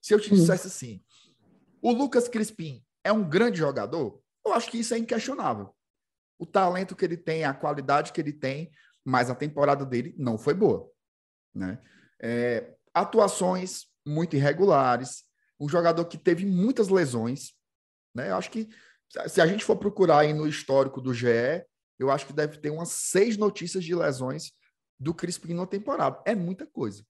se 0.02 0.12
eu 0.12 0.20
te 0.20 0.30
dissesse 0.30 0.66
assim, 0.66 1.02
o 1.80 1.92
Lucas 1.92 2.28
Crispim 2.28 2.84
é 3.02 3.12
um 3.12 3.28
grande 3.28 3.58
jogador, 3.58 4.20
eu 4.44 4.52
acho 4.52 4.70
que 4.70 4.78
isso 4.78 4.92
é 4.92 4.98
inquestionável. 4.98 5.74
O 6.38 6.44
talento 6.44 6.96
que 6.96 7.04
ele 7.04 7.16
tem, 7.16 7.44
a 7.44 7.54
qualidade 7.54 8.12
que 8.12 8.20
ele 8.20 8.32
tem, 8.32 8.70
mas 9.04 9.30
a 9.30 9.34
temporada 9.34 9.84
dele 9.84 10.14
não 10.18 10.36
foi 10.36 10.54
boa, 10.54 10.90
né? 11.54 11.80
É, 12.20 12.74
atuações 12.92 13.86
muito 14.06 14.36
irregulares, 14.36 15.24
um 15.58 15.68
jogador 15.68 16.04
que 16.06 16.18
teve 16.18 16.44
muitas 16.44 16.88
lesões, 16.88 17.52
né? 18.14 18.30
Eu 18.30 18.36
acho 18.36 18.50
que 18.50 18.68
se 19.28 19.40
a 19.40 19.46
gente 19.46 19.64
for 19.64 19.76
procurar 19.76 20.20
aí 20.20 20.32
no 20.32 20.46
histórico 20.46 21.00
do 21.00 21.14
GE, 21.14 21.64
eu 21.98 22.10
acho 22.10 22.26
que 22.26 22.32
deve 22.32 22.58
ter 22.58 22.70
umas 22.70 22.90
seis 22.90 23.36
notícias 23.36 23.84
de 23.84 23.94
lesões 23.94 24.52
do 24.98 25.14
Crispim 25.14 25.54
na 25.54 25.66
temporada. 25.66 26.20
É 26.24 26.34
muita 26.34 26.66
coisa. 26.66 27.04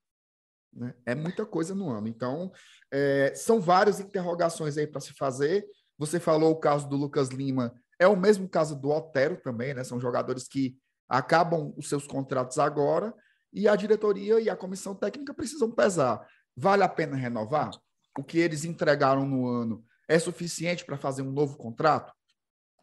Né? 0.73 0.95
É 1.07 1.15
muita 1.15 1.47
coisa 1.47 1.75
no 1.75 1.91
ano. 1.91 2.09
Então, 2.09 2.53
é, 2.91 3.33
são 3.35 3.61
várias 3.61 4.01
interrogações 4.01 4.77
aí 4.77 4.87
para 4.87 5.01
se 5.01 5.13
fazer. 5.15 5.67
Você 5.97 6.21
falou 6.21 6.53
o 6.53 6.61
caso 6.61 6.89
do 6.89 6.97
Lucas 6.97 7.29
Lima, 7.29 7.73
é 7.99 8.07
o 8.07 8.17
mesmo 8.17 8.49
caso 8.49 8.75
do 8.77 8.91
Otero 8.91 9.37
também, 9.37 9.73
né? 9.73 9.85
São 9.85 10.01
jogadores 10.01 10.49
que 10.49 10.77
acabam 11.09 11.73
os 11.77 11.89
seus 11.89 12.07
contratos 12.07 12.59
agora 12.59 13.15
e 13.53 13.69
a 13.69 13.77
diretoria 13.77 14.41
e 14.41 14.51
a 14.51 14.57
comissão 14.57 14.95
técnica 14.95 15.33
precisam 15.33 15.71
pesar. 15.71 16.27
Vale 16.57 16.83
a 16.85 16.89
pena 16.89 17.17
renovar? 17.17 17.71
O 18.19 18.23
que 18.23 18.39
eles 18.39 18.65
entregaram 18.65 19.27
no 19.27 19.49
ano 19.49 19.85
é 20.09 20.19
suficiente 20.19 20.85
para 20.85 20.97
fazer 20.97 21.23
um 21.23 21.33
novo 21.33 21.57
contrato? 21.57 22.13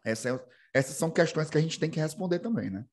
Essa 0.04 0.30
é, 0.30 0.44
essas 0.74 0.96
são 0.96 1.10
questões 1.10 1.48
que 1.48 1.58
a 1.58 1.60
gente 1.60 1.78
tem 1.78 1.90
que 1.90 2.00
responder 2.00 2.38
também, 2.38 2.70
né? 2.70 2.84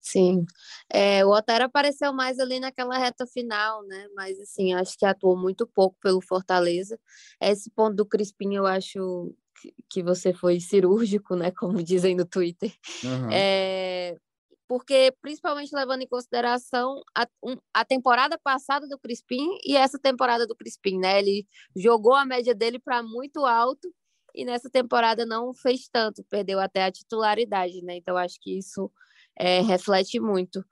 Sim. 0.00 0.44
É, 0.90 1.24
o 1.24 1.30
Otero 1.30 1.64
apareceu 1.64 2.12
mais 2.12 2.38
ali 2.38 2.60
naquela 2.60 2.96
reta 2.96 3.26
final, 3.26 3.82
né? 3.84 4.06
Mas, 4.14 4.38
assim, 4.40 4.72
acho 4.72 4.96
que 4.96 5.04
atuou 5.04 5.36
muito 5.36 5.66
pouco 5.66 5.96
pelo 6.00 6.20
Fortaleza. 6.20 6.98
Esse 7.40 7.70
ponto 7.70 7.96
do 7.96 8.06
Crispim, 8.06 8.54
eu 8.54 8.66
acho 8.66 9.34
que 9.90 10.02
você 10.02 10.32
foi 10.32 10.60
cirúrgico, 10.60 11.34
né? 11.34 11.50
Como 11.50 11.82
dizem 11.82 12.14
no 12.14 12.24
Twitter. 12.24 12.72
Uhum. 13.04 13.30
É, 13.30 14.16
porque, 14.68 15.12
principalmente 15.22 15.74
levando 15.74 16.02
em 16.02 16.06
consideração 16.06 17.02
a, 17.16 17.26
um, 17.42 17.56
a 17.72 17.84
temporada 17.86 18.38
passada 18.38 18.86
do 18.86 18.98
Crispim 18.98 19.48
e 19.64 19.74
essa 19.74 19.98
temporada 19.98 20.46
do 20.46 20.54
Crispim, 20.54 20.98
né? 20.98 21.18
Ele 21.18 21.46
jogou 21.74 22.14
a 22.14 22.26
média 22.26 22.54
dele 22.54 22.78
para 22.78 23.02
muito 23.02 23.46
alto 23.46 23.92
e 24.34 24.44
nessa 24.44 24.68
temporada 24.70 25.24
não 25.24 25.54
fez 25.54 25.88
tanto, 25.88 26.22
perdeu 26.24 26.60
até 26.60 26.84
a 26.84 26.92
titularidade, 26.92 27.82
né? 27.82 27.96
Então 27.96 28.16
acho 28.18 28.38
que 28.40 28.58
isso 28.58 28.92
é, 29.36 29.60
reflete 29.62 30.20
muito. 30.20 30.62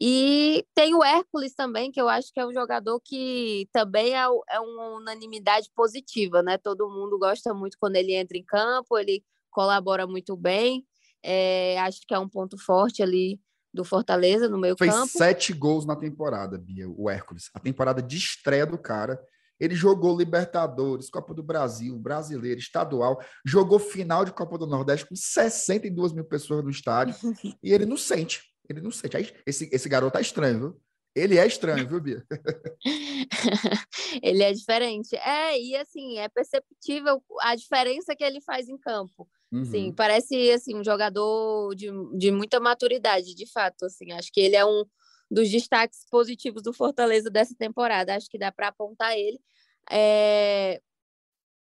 E 0.00 0.64
tem 0.74 0.94
o 0.94 1.02
Hércules 1.02 1.54
também, 1.54 1.90
que 1.90 2.00
eu 2.00 2.08
acho 2.08 2.32
que 2.32 2.38
é 2.38 2.46
um 2.46 2.52
jogador 2.52 3.00
que 3.00 3.68
também 3.72 4.14
é, 4.14 4.24
é 4.50 4.60
uma 4.60 4.88
unanimidade 4.96 5.70
positiva, 5.74 6.42
né? 6.42 6.58
Todo 6.58 6.88
mundo 6.88 7.18
gosta 7.18 7.52
muito 7.54 7.78
quando 7.78 7.96
ele 7.96 8.14
entra 8.14 8.36
em 8.36 8.44
campo, 8.44 8.96
ele 8.98 9.24
colabora 9.50 10.06
muito 10.06 10.36
bem. 10.36 10.86
É, 11.22 11.78
acho 11.80 12.00
que 12.06 12.14
é 12.14 12.18
um 12.18 12.28
ponto 12.28 12.56
forte 12.58 13.02
ali 13.02 13.40
do 13.72 13.84
Fortaleza 13.84 14.48
no 14.48 14.58
meio 14.58 14.76
Fez 14.76 14.90
campo. 14.90 15.06
Fez 15.06 15.18
sete 15.18 15.52
gols 15.52 15.84
na 15.84 15.94
temporada, 15.94 16.58
Bia, 16.58 16.88
o 16.88 17.10
Hércules. 17.10 17.50
A 17.54 17.60
temporada 17.60 18.02
de 18.02 18.16
estreia 18.16 18.66
do 18.66 18.78
cara. 18.78 19.20
Ele 19.58 19.74
jogou 19.74 20.16
Libertadores, 20.16 21.08
Copa 21.08 21.32
do 21.32 21.42
Brasil, 21.42 21.98
Brasileiro, 21.98 22.60
Estadual, 22.60 23.18
jogou 23.44 23.78
final 23.78 24.22
de 24.22 24.32
Copa 24.32 24.58
do 24.58 24.66
Nordeste 24.66 25.06
com 25.08 25.16
62 25.16 26.12
mil 26.12 26.24
pessoas 26.24 26.62
no 26.62 26.68
estádio 26.68 27.14
e 27.62 27.72
ele 27.72 27.86
não 27.86 27.96
sente. 27.96 28.42
Ele 28.68 28.82
não 28.82 28.90
sente. 28.90 29.34
Esse, 29.46 29.68
esse 29.72 29.88
garoto 29.88 30.12
tá 30.12 30.20
estranho, 30.20 30.58
viu? 30.58 30.80
Ele 31.16 31.38
é 31.38 31.46
estranho, 31.46 31.88
viu, 31.88 31.98
Bia? 31.98 32.22
ele 34.22 34.42
é 34.42 34.52
diferente. 34.52 35.16
É, 35.16 35.58
e 35.58 35.74
assim, 35.74 36.18
é 36.18 36.28
perceptível 36.28 37.22
a 37.40 37.54
diferença 37.56 38.14
que 38.14 38.22
ele 38.22 38.42
faz 38.42 38.68
em 38.68 38.76
campo. 38.76 39.26
Uhum. 39.50 39.64
Sim, 39.64 39.94
parece 39.94 40.50
assim, 40.50 40.76
um 40.76 40.84
jogador 40.84 41.74
de, 41.74 41.86
de 42.18 42.30
muita 42.30 42.60
maturidade, 42.60 43.34
de 43.34 43.50
fato. 43.50 43.86
Assim, 43.86 44.12
acho 44.12 44.30
que 44.30 44.42
ele 44.42 44.56
é 44.56 44.66
um, 44.66 44.84
dos 45.30 45.50
destaques 45.50 46.04
positivos 46.10 46.62
do 46.62 46.74
Fortaleza 46.74 47.30
dessa 47.30 47.54
temporada. 47.56 48.14
Acho 48.14 48.28
que 48.28 48.38
dá 48.38 48.52
para 48.52 48.68
apontar 48.68 49.16
ele. 49.16 49.40
É... 49.90 50.82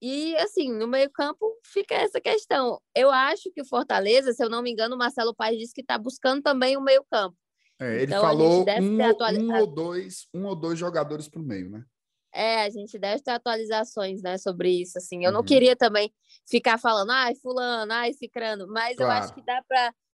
E, 0.03 0.37
assim, 0.37 0.71
no 0.71 0.87
meio-campo 0.87 1.59
fica 1.65 1.95
essa 1.95 2.21
questão. 2.21 2.79
Eu 2.95 3.11
acho 3.11 3.51
que 3.51 3.63
o 3.63 3.67
Fortaleza, 3.67 4.31
se 4.35 4.45
eu 4.45 4.51
não 4.51 4.63
me 4.63 4.71
engano, 4.71 4.95
o 4.95 4.99
Marcelo 4.99 5.35
Paes 5.35 5.59
disse 5.59 5.73
que 5.73 5.81
está 5.81 5.97
buscando 5.97 6.43
também 6.43 6.77
o 6.77 6.83
meio-campo. 6.83 7.35
É, 7.81 7.97
ele 7.97 8.07
então, 8.07 8.21
falou 8.21 8.65
um, 8.65 9.47
um, 9.47 9.61
ou 9.61 9.67
dois, 9.67 10.27
um 10.35 10.47
ou 10.47 10.57
dois 10.57 10.79
jogadores 10.79 11.29
por 11.29 11.43
meio, 11.43 11.71
né? 11.71 11.85
É, 12.35 12.65
a 12.65 12.71
gente 12.71 12.99
deve 12.99 13.23
ter 13.23 13.31
atualizações, 13.31 14.21
né, 14.21 14.37
sobre 14.37 14.71
isso, 14.71 14.99
assim. 14.99 15.25
Eu 15.25 15.31
uhum. 15.31 15.39
não 15.39 15.45
queria 15.45 15.75
também 15.75 16.13
ficar 16.49 16.79
falando, 16.79 17.11
ai, 17.11 17.35
fulano, 17.37 17.93
ai, 17.93 18.13
cicrano, 18.13 18.67
mas 18.69 18.97
claro. 18.97 19.13
eu 19.13 19.25
acho 19.25 19.35
que 19.35 19.43
dá 19.45 19.63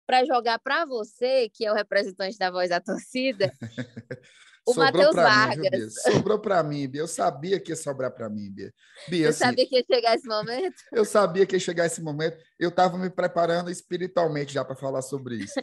para 0.05 0.25
jogar 0.25 0.59
para 0.59 0.85
você, 0.85 1.49
que 1.53 1.65
é 1.65 1.71
o 1.71 1.75
representante 1.75 2.37
da 2.37 2.51
voz 2.51 2.69
da 2.69 2.79
torcida, 2.79 3.51
o 4.65 4.73
Matheus 4.73 5.15
Vargas. 5.15 5.81
Mim, 5.81 5.89
Sobrou 5.89 6.39
para 6.39 6.63
mim, 6.63 6.87
Bia. 6.87 7.01
Eu 7.01 7.07
sabia 7.07 7.59
que 7.59 7.71
ia 7.71 7.75
sobrar 7.75 8.11
para 8.11 8.29
mim, 8.29 8.49
Bia. 8.49 8.73
Bia 9.09 9.31
Você 9.31 9.43
assim, 9.43 9.51
sabia 9.51 9.67
que 9.67 9.75
ia 9.75 9.85
chegar 9.85 10.15
esse 10.15 10.27
momento? 10.27 10.75
Eu 10.91 11.05
sabia 11.05 11.45
que 11.45 11.55
ia 11.55 11.59
chegar 11.59 11.85
esse 11.85 12.01
momento. 12.01 12.37
Eu 12.57 12.69
estava 12.69 12.97
me 12.97 13.09
preparando 13.09 13.69
espiritualmente 13.69 14.53
já 14.53 14.63
para 14.63 14.75
falar 14.75 15.01
sobre 15.01 15.35
isso. 15.35 15.53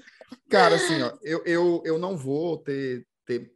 Cara, 0.50 0.76
assim, 0.76 1.00
ó, 1.02 1.16
eu, 1.22 1.42
eu, 1.44 1.82
eu 1.84 1.98
não 1.98 2.16
vou 2.16 2.58
ter, 2.58 3.06
ter 3.24 3.52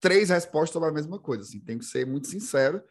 três 0.00 0.30
respostas 0.30 0.72
sobre 0.72 0.88
a 0.88 0.92
mesma 0.92 1.18
coisa. 1.18 1.42
Assim, 1.42 1.60
tenho 1.60 1.78
que 1.78 1.84
ser 1.84 2.06
muito 2.06 2.28
sincero. 2.28 2.82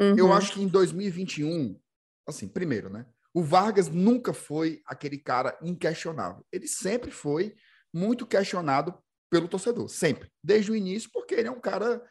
Uhum. 0.00 0.16
Eu 0.16 0.32
acho 0.32 0.52
que 0.52 0.62
em 0.62 0.68
2021, 0.68 1.78
assim, 2.26 2.48
primeiro, 2.48 2.88
né? 2.88 3.06
O 3.34 3.42
Vargas 3.42 3.88
nunca 3.88 4.32
foi 4.32 4.80
aquele 4.86 5.18
cara 5.18 5.58
inquestionável. 5.62 6.46
Ele 6.50 6.66
sempre 6.66 7.10
foi 7.10 7.54
muito 7.92 8.26
questionado 8.26 8.94
pelo 9.30 9.48
torcedor, 9.48 9.88
sempre, 9.88 10.30
desde 10.42 10.70
o 10.70 10.76
início, 10.76 11.10
porque 11.12 11.34
ele 11.34 11.48
é 11.48 11.50
um 11.50 11.60
cara 11.60 12.02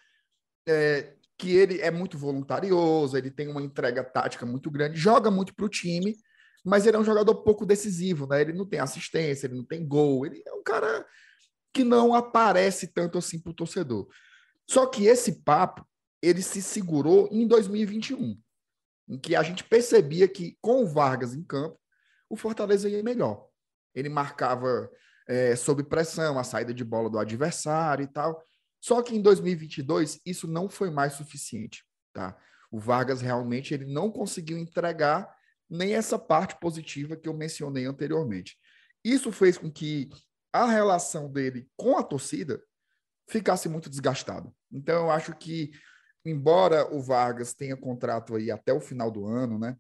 é, 0.67 1.13
que 1.37 1.51
ele 1.55 1.81
é 1.81 1.91
muito 1.91 2.17
voluntarioso, 2.17 3.17
ele 3.17 3.31
tem 3.31 3.47
uma 3.47 3.61
entrega 3.61 4.03
tática 4.03 4.45
muito 4.45 4.69
grande, 4.71 4.97
joga 4.97 5.29
muito 5.29 5.53
para 5.53 5.65
o 5.65 5.69
time, 5.69 6.15
mas 6.63 6.85
ele 6.85 6.97
é 6.97 6.99
um 6.99 7.05
jogador 7.05 7.35
pouco 7.35 7.65
decisivo, 7.65 8.27
né? 8.27 8.41
Ele 8.41 8.53
não 8.53 8.65
tem 8.65 8.79
assistência, 8.79 9.47
ele 9.47 9.55
não 9.55 9.63
tem 9.63 9.85
gol, 9.87 10.25
ele 10.25 10.41
é 10.45 10.53
um 10.53 10.63
cara 10.63 11.05
que 11.73 11.83
não 11.83 12.13
aparece 12.13 12.87
tanto 12.87 13.17
assim 13.17 13.39
para 13.39 13.51
o 13.51 13.55
torcedor. 13.55 14.07
Só 14.67 14.87
que 14.87 15.05
esse 15.05 15.43
papo 15.43 15.85
ele 16.21 16.41
se 16.41 16.61
segurou 16.61 17.29
em 17.31 17.47
2021, 17.47 18.39
em 19.09 19.19
que 19.19 19.35
a 19.35 19.43
gente 19.43 19.63
percebia 19.63 20.27
que 20.27 20.57
com 20.59 20.83
o 20.83 20.87
Vargas 20.87 21.35
em 21.35 21.43
campo, 21.43 21.79
o 22.29 22.35
Fortaleza 22.35 22.89
ia 22.89 23.03
melhor. 23.03 23.47
Ele 23.93 24.09
marcava 24.09 24.89
é, 25.27 25.55
sob 25.55 25.83
pressão, 25.83 26.37
a 26.37 26.43
saída 26.43 26.73
de 26.73 26.83
bola 26.83 27.09
do 27.09 27.19
adversário 27.19 28.03
e 28.03 28.07
tal. 28.07 28.43
Só 28.81 29.01
que 29.01 29.15
em 29.15 29.21
2022 29.21 30.19
isso 30.25 30.47
não 30.47 30.69
foi 30.69 30.89
mais 30.89 31.13
suficiente, 31.13 31.83
tá? 32.13 32.37
O 32.71 32.79
Vargas 32.79 33.21
realmente 33.21 33.73
ele 33.73 33.85
não 33.85 34.11
conseguiu 34.11 34.57
entregar 34.57 35.33
nem 35.69 35.95
essa 35.95 36.19
parte 36.19 36.57
positiva 36.59 37.15
que 37.15 37.27
eu 37.27 37.33
mencionei 37.33 37.85
anteriormente. 37.85 38.57
Isso 39.03 39.31
fez 39.31 39.57
com 39.57 39.71
que 39.71 40.09
a 40.53 40.65
relação 40.65 41.31
dele 41.31 41.67
com 41.75 41.97
a 41.97 42.03
torcida 42.03 42.61
ficasse 43.29 43.67
muito 43.67 43.89
desgastada. 43.89 44.51
Então 44.71 45.05
eu 45.05 45.11
acho 45.11 45.35
que 45.35 45.71
embora 46.23 46.93
o 46.93 47.01
Vargas 47.01 47.53
tenha 47.53 47.77
contrato 47.77 48.35
aí 48.35 48.49
até 48.49 48.73
o 48.73 48.79
final 48.79 49.11
do 49.11 49.25
ano, 49.27 49.59
né? 49.59 49.75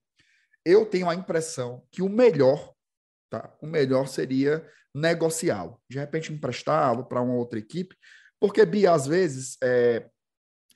Eu 0.63 0.85
tenho 0.85 1.09
a 1.09 1.15
impressão 1.15 1.83
que 1.91 2.01
o 2.01 2.09
melhor, 2.09 2.73
tá? 3.29 3.53
O 3.61 3.67
melhor 3.67 4.07
seria 4.07 4.65
negociá-lo, 4.93 5.79
de 5.89 5.99
repente 5.99 6.31
emprestá-lo 6.31 7.05
para 7.05 7.21
uma 7.21 7.33
outra 7.33 7.59
equipe, 7.59 7.95
porque, 8.39 8.65
Bia, 8.65 8.91
às 8.91 9.07
vezes, 9.07 9.57
é, 9.63 10.07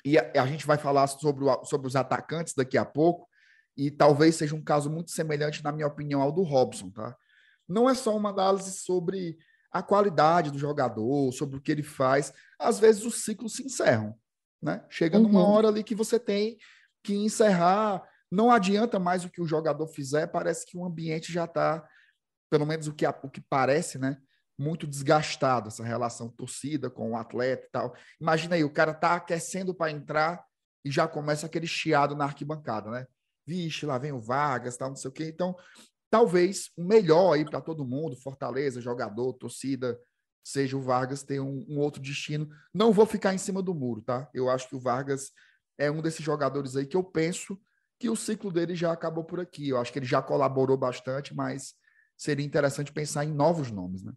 e 0.04 0.18
a, 0.18 0.44
a, 0.44 0.48
gente 0.48 0.66
vai 0.66 0.78
falar 0.78 1.08
sobre, 1.08 1.44
o, 1.44 1.66
sobre 1.66 1.88
os 1.88 1.96
atacantes 1.96 2.54
daqui 2.54 2.78
a 2.78 2.86
pouco, 2.86 3.28
e 3.78 3.90
talvez 3.90 4.36
seja 4.36 4.56
um 4.56 4.62
caso 4.62 4.90
muito 4.90 5.12
semelhante, 5.12 5.64
na 5.64 5.72
minha 5.72 5.88
opinião, 5.88 6.22
ao 6.22 6.32
do 6.32 6.44
Robson, 6.44 6.90
tá? 6.90 7.16
Não 7.68 7.90
é 7.90 7.94
só 7.94 8.16
uma 8.16 8.30
análise 8.30 8.72
sobre 8.80 9.38
a 9.72 9.82
qualidade 9.84 10.52
do 10.52 10.58
jogador, 10.58 11.32
sobre 11.32 11.58
o 11.58 11.62
que 11.62 11.72
ele 11.72 11.84
faz. 11.84 12.34
Às 12.58 12.80
vezes 12.80 13.06
os 13.06 13.24
ciclos 13.24 13.54
se 13.54 13.64
encerram, 13.64 14.16
né? 14.62 14.84
Chega 14.90 15.18
uhum. 15.18 15.24
numa 15.24 15.48
hora 15.48 15.68
ali 15.68 15.84
que 15.84 15.96
você 15.96 16.20
tem 16.20 16.58
que 17.04 17.14
encerrar. 17.14 18.04
Não 18.32 18.52
adianta 18.52 19.00
mais 19.00 19.24
o 19.24 19.30
que 19.30 19.42
o 19.42 19.48
jogador 19.48 19.88
fizer, 19.88 20.28
parece 20.28 20.66
que 20.66 20.78
o 20.78 20.84
ambiente 20.84 21.32
já 21.32 21.46
está 21.46 21.88
pelo 22.50 22.66
menos 22.66 22.88
o 22.88 22.94
que, 22.94 23.06
o 23.08 23.30
que 23.30 23.42
parece, 23.42 23.98
né? 23.98 24.18
Muito 24.58 24.86
desgastado 24.86 25.70
essa 25.70 25.84
relação 25.84 26.30
torcida 26.30 26.90
com 26.90 27.12
o 27.12 27.18
atleta 27.18 27.66
e 27.66 27.70
tal. 27.70 27.96
Imagina 28.20 28.56
aí, 28.56 28.64
o 28.64 28.74
cara 28.74 28.94
tá 28.94 29.16
aquecendo 29.16 29.74
para 29.74 29.92
entrar 29.92 30.44
e 30.84 30.92
já 30.92 31.08
começa 31.08 31.46
aquele 31.46 31.68
chiado 31.68 32.16
na 32.16 32.26
arquibancada, 32.26 32.90
né? 32.90 33.06
Vixe, 33.46 33.86
lá 33.86 33.98
vem 33.98 34.12
o 34.12 34.20
Vargas, 34.20 34.78
tal, 34.78 34.90
não 34.90 34.96
sei 34.96 35.10
o 35.10 35.14
quê. 35.14 35.26
Então, 35.26 35.56
talvez 36.10 36.72
o 36.78 36.84
melhor 36.84 37.34
aí 37.34 37.46
para 37.46 37.62
todo 37.62 37.86
mundo, 37.86 38.16
Fortaleza, 38.16 38.82
jogador, 38.82 39.34
torcida, 39.34 40.00
seja 40.44 40.78
o 40.78 40.82
Vargas 40.82 41.24
ter 41.24 41.40
um, 41.40 41.66
um, 41.70 41.80
outro 41.80 42.02
destino. 42.02 42.50
Não 42.74 42.92
vou 42.92 43.06
ficar 43.06 43.34
em 43.34 43.38
cima 43.38 43.62
do 43.62 43.74
muro, 43.74 44.02
tá? 44.02 44.30
Eu 44.34 44.50
acho 44.50 44.68
que 44.68 44.76
o 44.76 44.80
Vargas 44.80 45.32
é 45.78 45.90
um 45.90 46.02
desses 46.02 46.24
jogadores 46.24 46.76
aí 46.76 46.86
que 46.86 46.98
eu 46.98 47.04
penso 47.04 47.60
que 48.00 48.10
o 48.10 48.16
ciclo 48.16 48.52
dele 48.52 48.76
já 48.76 48.92
acabou 48.92 49.24
por 49.24 49.40
aqui. 49.40 49.70
Eu 49.70 49.78
acho 49.78 49.92
que 49.92 50.00
ele 50.00 50.06
já 50.06 50.22
colaborou 50.22 50.78
bastante, 50.78 51.36
mas 51.36 51.74
seria 52.19 52.45
interessante 52.45 52.91
pensar 52.91 53.23
em 53.23 53.32
novos 53.32 53.71
nomes, 53.71 54.03
né? 54.03 54.12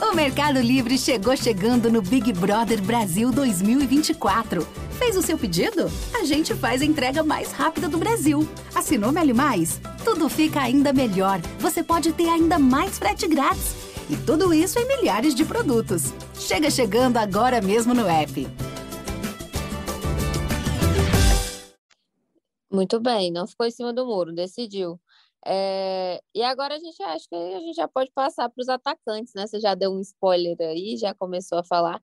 O 0.00 0.14
Mercado 0.14 0.58
Livre 0.58 0.96
chegou 0.96 1.36
chegando 1.36 1.92
no 1.92 2.00
Big 2.00 2.32
Brother 2.32 2.82
Brasil 2.82 3.30
2024. 3.30 4.66
Fez 4.98 5.16
o 5.16 5.22
seu 5.22 5.36
pedido? 5.38 5.90
A 6.18 6.24
gente 6.24 6.54
faz 6.54 6.80
a 6.80 6.84
entrega 6.84 7.22
mais 7.22 7.52
rápida 7.52 7.88
do 7.88 7.98
Brasil. 7.98 8.48
Assinou 8.74 9.12
Meli 9.12 9.34
Mais? 9.34 9.78
Tudo 10.02 10.30
fica 10.30 10.62
ainda 10.62 10.94
melhor. 10.94 11.40
Você 11.60 11.84
pode 11.84 12.12
ter 12.14 12.28
ainda 12.28 12.58
mais 12.58 12.98
frete 12.98 13.28
grátis. 13.28 13.76
E 14.08 14.16
tudo 14.16 14.54
isso 14.54 14.78
em 14.78 14.88
milhares 14.88 15.34
de 15.34 15.44
produtos. 15.44 16.04
Chega 16.34 16.70
chegando 16.70 17.18
agora 17.18 17.60
mesmo 17.60 17.92
no 17.92 18.08
app. 18.08 18.48
Muito 22.70 22.98
bem, 23.00 23.30
não 23.30 23.46
ficou 23.46 23.66
em 23.66 23.70
cima 23.70 23.92
do 23.92 24.06
muro, 24.06 24.32
decidiu. 24.34 24.98
É, 25.50 26.20
e 26.34 26.42
agora 26.42 26.74
a 26.74 26.78
gente 26.78 27.02
acha 27.02 27.26
que 27.26 27.34
a 27.34 27.60
gente 27.60 27.74
já 27.74 27.88
pode 27.88 28.10
passar 28.10 28.50
para 28.50 28.60
os 28.60 28.68
atacantes, 28.68 29.32
né? 29.32 29.46
Você 29.46 29.58
já 29.58 29.74
deu 29.74 29.90
um 29.90 30.00
spoiler 30.00 30.58
aí, 30.60 30.94
já 30.98 31.14
começou 31.14 31.56
a 31.56 31.64
falar. 31.64 32.02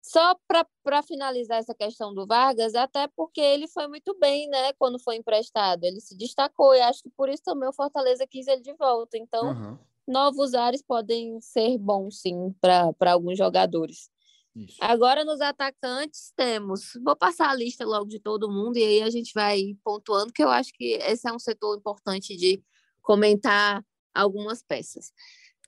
Só 0.00 0.34
para 0.48 1.02
finalizar 1.02 1.58
essa 1.58 1.74
questão 1.74 2.14
do 2.14 2.26
Vargas, 2.26 2.74
até 2.74 3.06
porque 3.08 3.38
ele 3.38 3.68
foi 3.68 3.86
muito 3.86 4.18
bem, 4.18 4.48
né? 4.48 4.72
Quando 4.78 4.98
foi 4.98 5.16
emprestado, 5.16 5.84
ele 5.84 6.00
se 6.00 6.16
destacou 6.16 6.74
e 6.74 6.80
acho 6.80 7.02
que 7.02 7.10
por 7.10 7.28
isso 7.28 7.42
também 7.42 7.68
o 7.68 7.72
Fortaleza 7.72 8.26
quis 8.26 8.46
ele 8.46 8.62
de 8.62 8.72
volta. 8.72 9.18
Então, 9.18 9.52
uhum. 9.52 9.78
novos 10.08 10.54
ares 10.54 10.82
podem 10.82 11.38
ser 11.42 11.76
bons, 11.76 12.22
sim, 12.22 12.54
para 12.62 13.12
alguns 13.12 13.36
jogadores. 13.36 14.08
Isso. 14.56 14.78
Agora 14.80 15.22
nos 15.22 15.42
atacantes 15.42 16.32
temos. 16.34 16.92
Vou 17.04 17.14
passar 17.14 17.50
a 17.50 17.54
lista 17.54 17.84
logo 17.84 18.06
de 18.06 18.18
todo 18.18 18.50
mundo 18.50 18.78
e 18.78 18.82
aí 18.82 19.02
a 19.02 19.10
gente 19.10 19.32
vai 19.34 19.76
pontuando, 19.84 20.32
que 20.32 20.42
eu 20.42 20.48
acho 20.48 20.72
que 20.72 20.94
esse 20.94 21.28
é 21.28 21.32
um 21.32 21.38
setor 21.38 21.76
importante 21.76 22.34
de 22.34 22.62
comentar 23.10 23.84
algumas 24.14 24.62
peças. 24.62 25.12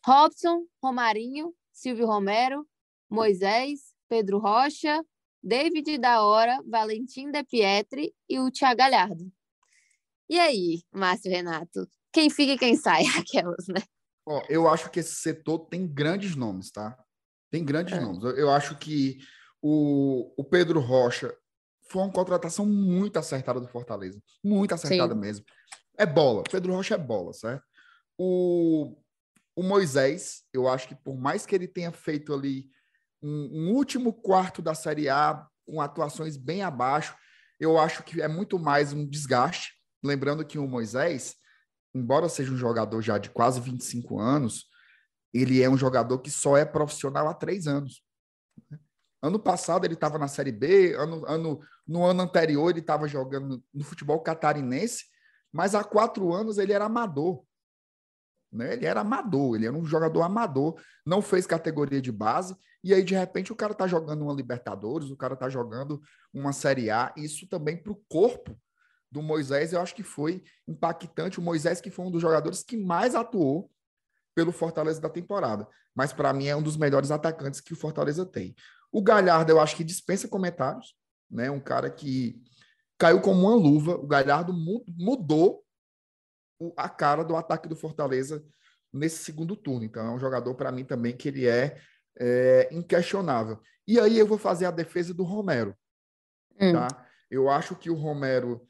Robson, 0.07 0.65
Romarinho, 0.81 1.53
Silvio 1.73 2.07
Romero, 2.07 2.65
Moisés, 3.11 3.81
Pedro 4.09 4.39
Rocha, 4.39 5.05
David 5.43 5.99
da 5.99 6.25
Hora, 6.25 6.63
Valentim 6.65 7.33
De 7.33 7.43
Pietri 7.43 8.15
e 8.29 8.39
o 8.39 8.49
Thiago 8.49 8.79
Galhardo. 8.79 9.29
E 10.31 10.39
aí, 10.39 10.83
Márcio 10.93 11.33
Renato? 11.33 11.89
Quem 12.13 12.31
fica 12.31 12.53
e 12.53 12.59
quem 12.59 12.77
sai? 12.77 13.03
Aquelas, 13.19 13.67
né? 13.67 13.83
Ó, 14.25 14.41
eu 14.49 14.69
acho 14.69 14.89
que 14.89 15.01
esse 15.01 15.17
setor 15.17 15.67
tem 15.67 15.85
grandes 15.85 16.37
nomes, 16.37 16.71
tá? 16.71 16.97
Tem 17.51 17.65
grandes 17.65 17.95
é. 17.95 18.01
nomes. 18.01 18.23
Eu, 18.23 18.37
eu, 18.37 18.51
acho 18.53 18.79
que 18.79 19.19
o, 19.61 20.33
o 20.37 20.45
Pedro 20.45 20.79
Rocha 20.79 21.37
foi 21.91 22.03
uma 22.03 22.13
contratação 22.13 22.65
muito 22.65 23.19
acertada 23.19 23.61
do 23.61 23.67
Fortaleza. 23.67 24.23
Muito 24.45 24.73
acertada 24.73 25.13
Sim. 25.13 25.21
mesmo. 25.21 25.45
É 25.97 26.07
bola. 26.07 26.43
Pedro 26.51 26.75
Rocha 26.75 26.95
é 26.95 26.99
bola, 26.99 27.33
certo? 27.33 27.65
O, 28.19 28.97
o 29.55 29.63
Moisés, 29.63 30.43
eu 30.53 30.69
acho 30.69 30.89
que 30.89 30.95
por 30.95 31.17
mais 31.17 31.45
que 31.45 31.55
ele 31.55 31.69
tenha 31.69 31.93
feito 31.93 32.33
ali 32.33 32.71
um, 33.23 33.51
um 33.53 33.73
último 33.75 34.13
quarto 34.13 34.61
da 34.61 34.75
Série 34.75 35.09
A 35.09 35.47
com 35.67 35.81
atuações 35.81 36.37
bem 36.37 36.63
abaixo, 36.63 37.17
eu 37.59 37.79
acho 37.79 38.03
que 38.03 38.21
é 38.21 38.29
muito 38.29 38.59
mais 38.59 38.93
um 38.93 39.07
desgaste. 39.07 39.75
Lembrando 40.03 40.45
que 40.45 40.59
o 40.59 40.67
Moisés, 40.67 41.37
embora 41.95 42.29
seja 42.29 42.53
um 42.53 42.57
jogador 42.57 43.01
já 43.01 43.19
de 43.19 43.31
quase 43.31 43.61
25 43.61 44.19
anos, 44.19 44.67
ele 45.33 45.63
é 45.63 45.71
um 45.71 45.77
jogador 45.77 46.19
que 46.19 46.31
só 46.31 46.57
é 46.57 46.65
profissional 46.65 47.29
há 47.29 47.35
três 47.35 47.67
anos. 47.67 48.03
Ano 49.23 49.39
passado 49.39 49.85
ele 49.85 49.95
estava 49.95 50.19
na 50.19 50.27
Série 50.27 50.51
B, 50.51 50.95
ano, 50.95 51.25
ano, 51.27 51.61
no 51.87 52.05
ano 52.05 52.23
anterior 52.23 52.71
ele 52.71 52.81
estava 52.81 53.07
jogando 53.07 53.63
no 53.73 53.85
futebol 53.85 54.21
catarinense, 54.21 55.05
mas 55.53 55.75
há 55.75 55.85
quatro 55.85 56.33
anos 56.33 56.59
ele 56.59 56.73
era 56.73 56.87
amador. 56.87 57.45
Né? 58.51 58.75
Ele 58.75 58.87
era 58.87 59.01
amador, 59.01 59.57
ele 59.57 59.67
era 59.67 59.77
um 59.77 59.85
jogador 59.85 60.23
amador, 60.23 60.81
não 61.07 61.23
fez 61.23 61.47
categoria 61.47 62.01
de 62.01 62.13
base, 62.13 62.57
e 62.85 62.93
aí 62.93 63.03
de 63.03 63.15
repente 63.15 63.53
o 63.53 63.57
cara 63.57 63.73
está 63.73 63.87
jogando 63.87 64.23
uma 64.23 64.35
Libertadores, 64.35 65.11
o 65.11 65.17
cara 65.17 65.35
está 65.35 65.49
jogando 65.49 66.03
uma 66.33 66.53
Série 66.53 66.91
A, 66.91 67.13
isso 67.17 67.49
também 67.49 67.77
para 67.77 67.93
o 67.93 68.03
corpo 68.09 68.59
do 69.11 69.23
Moisés, 69.23 69.73
eu 69.73 69.81
acho 69.81 69.95
que 69.95 70.03
foi 70.03 70.43
impactante. 70.67 71.39
O 71.39 71.43
Moisés, 71.43 71.81
que 71.81 71.91
foi 71.91 72.07
um 72.07 72.11
dos 72.11 72.23
jogadores 72.23 72.63
que 72.63 72.79
mais 72.79 73.15
atuou 73.15 73.71
pelo 74.35 74.51
Fortaleza 74.53 75.01
da 75.01 75.11
temporada. 75.11 75.69
Mas 75.95 76.15
para 76.15 76.33
mim 76.33 76.47
é 76.47 76.57
um 76.57 76.63
dos 76.63 76.79
melhores 76.79 77.11
atacantes 77.11 77.61
que 77.61 77.75
o 77.75 77.77
Fortaleza 77.77 78.25
tem. 78.25 78.55
O 78.91 79.03
Galhardo, 79.03 79.53
eu 79.53 79.61
acho 79.61 79.77
que 79.77 79.85
dispensa 79.85 80.27
comentários, 80.27 80.97
né? 81.31 81.51
Um 81.51 81.61
cara 81.61 81.91
que 81.91 82.43
caiu 83.03 83.21
como 83.21 83.49
uma 83.49 83.57
luva. 83.57 83.97
O 83.97 84.07
Galhardo 84.07 84.53
mudou 84.53 85.65
a 86.77 86.89
cara 86.89 87.25
do 87.25 87.35
ataque 87.35 87.69
do 87.69 87.75
Fortaleza 87.75 88.45
nesse 88.93 89.25
segundo 89.25 89.57
turno. 89.57 89.85
Então, 89.85 90.07
é 90.07 90.11
um 90.13 90.21
jogador, 90.21 90.55
para 90.55 90.71
mim, 90.71 90.85
também 90.85 91.17
que 91.17 91.27
ele 91.27 91.49
é, 91.49 91.81
é, 92.17 92.69
inquestionável. 92.71 93.61
E 93.89 93.99
aí 93.99 94.17
eu 94.17 94.27
vou 94.27 94.39
fazer 94.39 94.67
a 94.67 94.71
defesa 94.71 95.13
do 95.13 95.25
Romero. 95.25 95.77
Hum. 96.61 96.73
Tá? 96.75 97.09
Eu 97.29 97.51
acho 97.51 97.75
que 97.75 97.91
o 97.91 97.97
Romero 97.97 98.65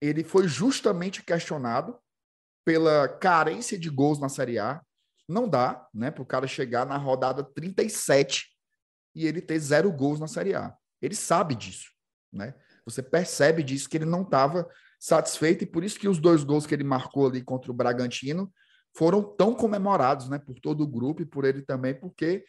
ele 0.00 0.24
foi 0.24 0.48
justamente 0.48 1.22
questionado 1.22 1.96
pela 2.64 3.06
carência 3.06 3.78
de 3.78 3.88
gols 3.88 4.18
na 4.18 4.28
Série 4.28 4.58
A. 4.58 4.82
Não 5.28 5.48
dá, 5.48 5.88
né, 5.94 6.10
para 6.10 6.22
o 6.22 6.26
cara 6.26 6.48
chegar 6.48 6.84
na 6.84 6.96
rodada 6.96 7.44
37 7.44 8.48
e 9.14 9.28
ele 9.28 9.40
ter 9.40 9.60
zero 9.60 9.92
gols 9.92 10.18
na 10.18 10.26
Série 10.26 10.56
A. 10.56 10.74
Ele 11.00 11.14
sabe 11.14 11.54
disso, 11.54 11.92
né? 12.32 12.52
Você 12.84 13.02
percebe 13.02 13.62
disso 13.62 13.88
que 13.88 13.96
ele 13.96 14.04
não 14.04 14.22
estava 14.22 14.68
satisfeito 14.98 15.64
e 15.64 15.66
por 15.66 15.82
isso 15.82 15.98
que 15.98 16.08
os 16.08 16.18
dois 16.18 16.44
gols 16.44 16.66
que 16.66 16.74
ele 16.74 16.84
marcou 16.84 17.26
ali 17.26 17.42
contra 17.42 17.70
o 17.70 17.74
Bragantino 17.74 18.52
foram 18.94 19.22
tão 19.22 19.54
comemorados, 19.54 20.28
né, 20.28 20.38
por 20.38 20.58
todo 20.58 20.82
o 20.82 20.86
grupo 20.86 21.22
e 21.22 21.26
por 21.26 21.44
ele 21.44 21.62
também, 21.62 21.94
porque 21.94 22.44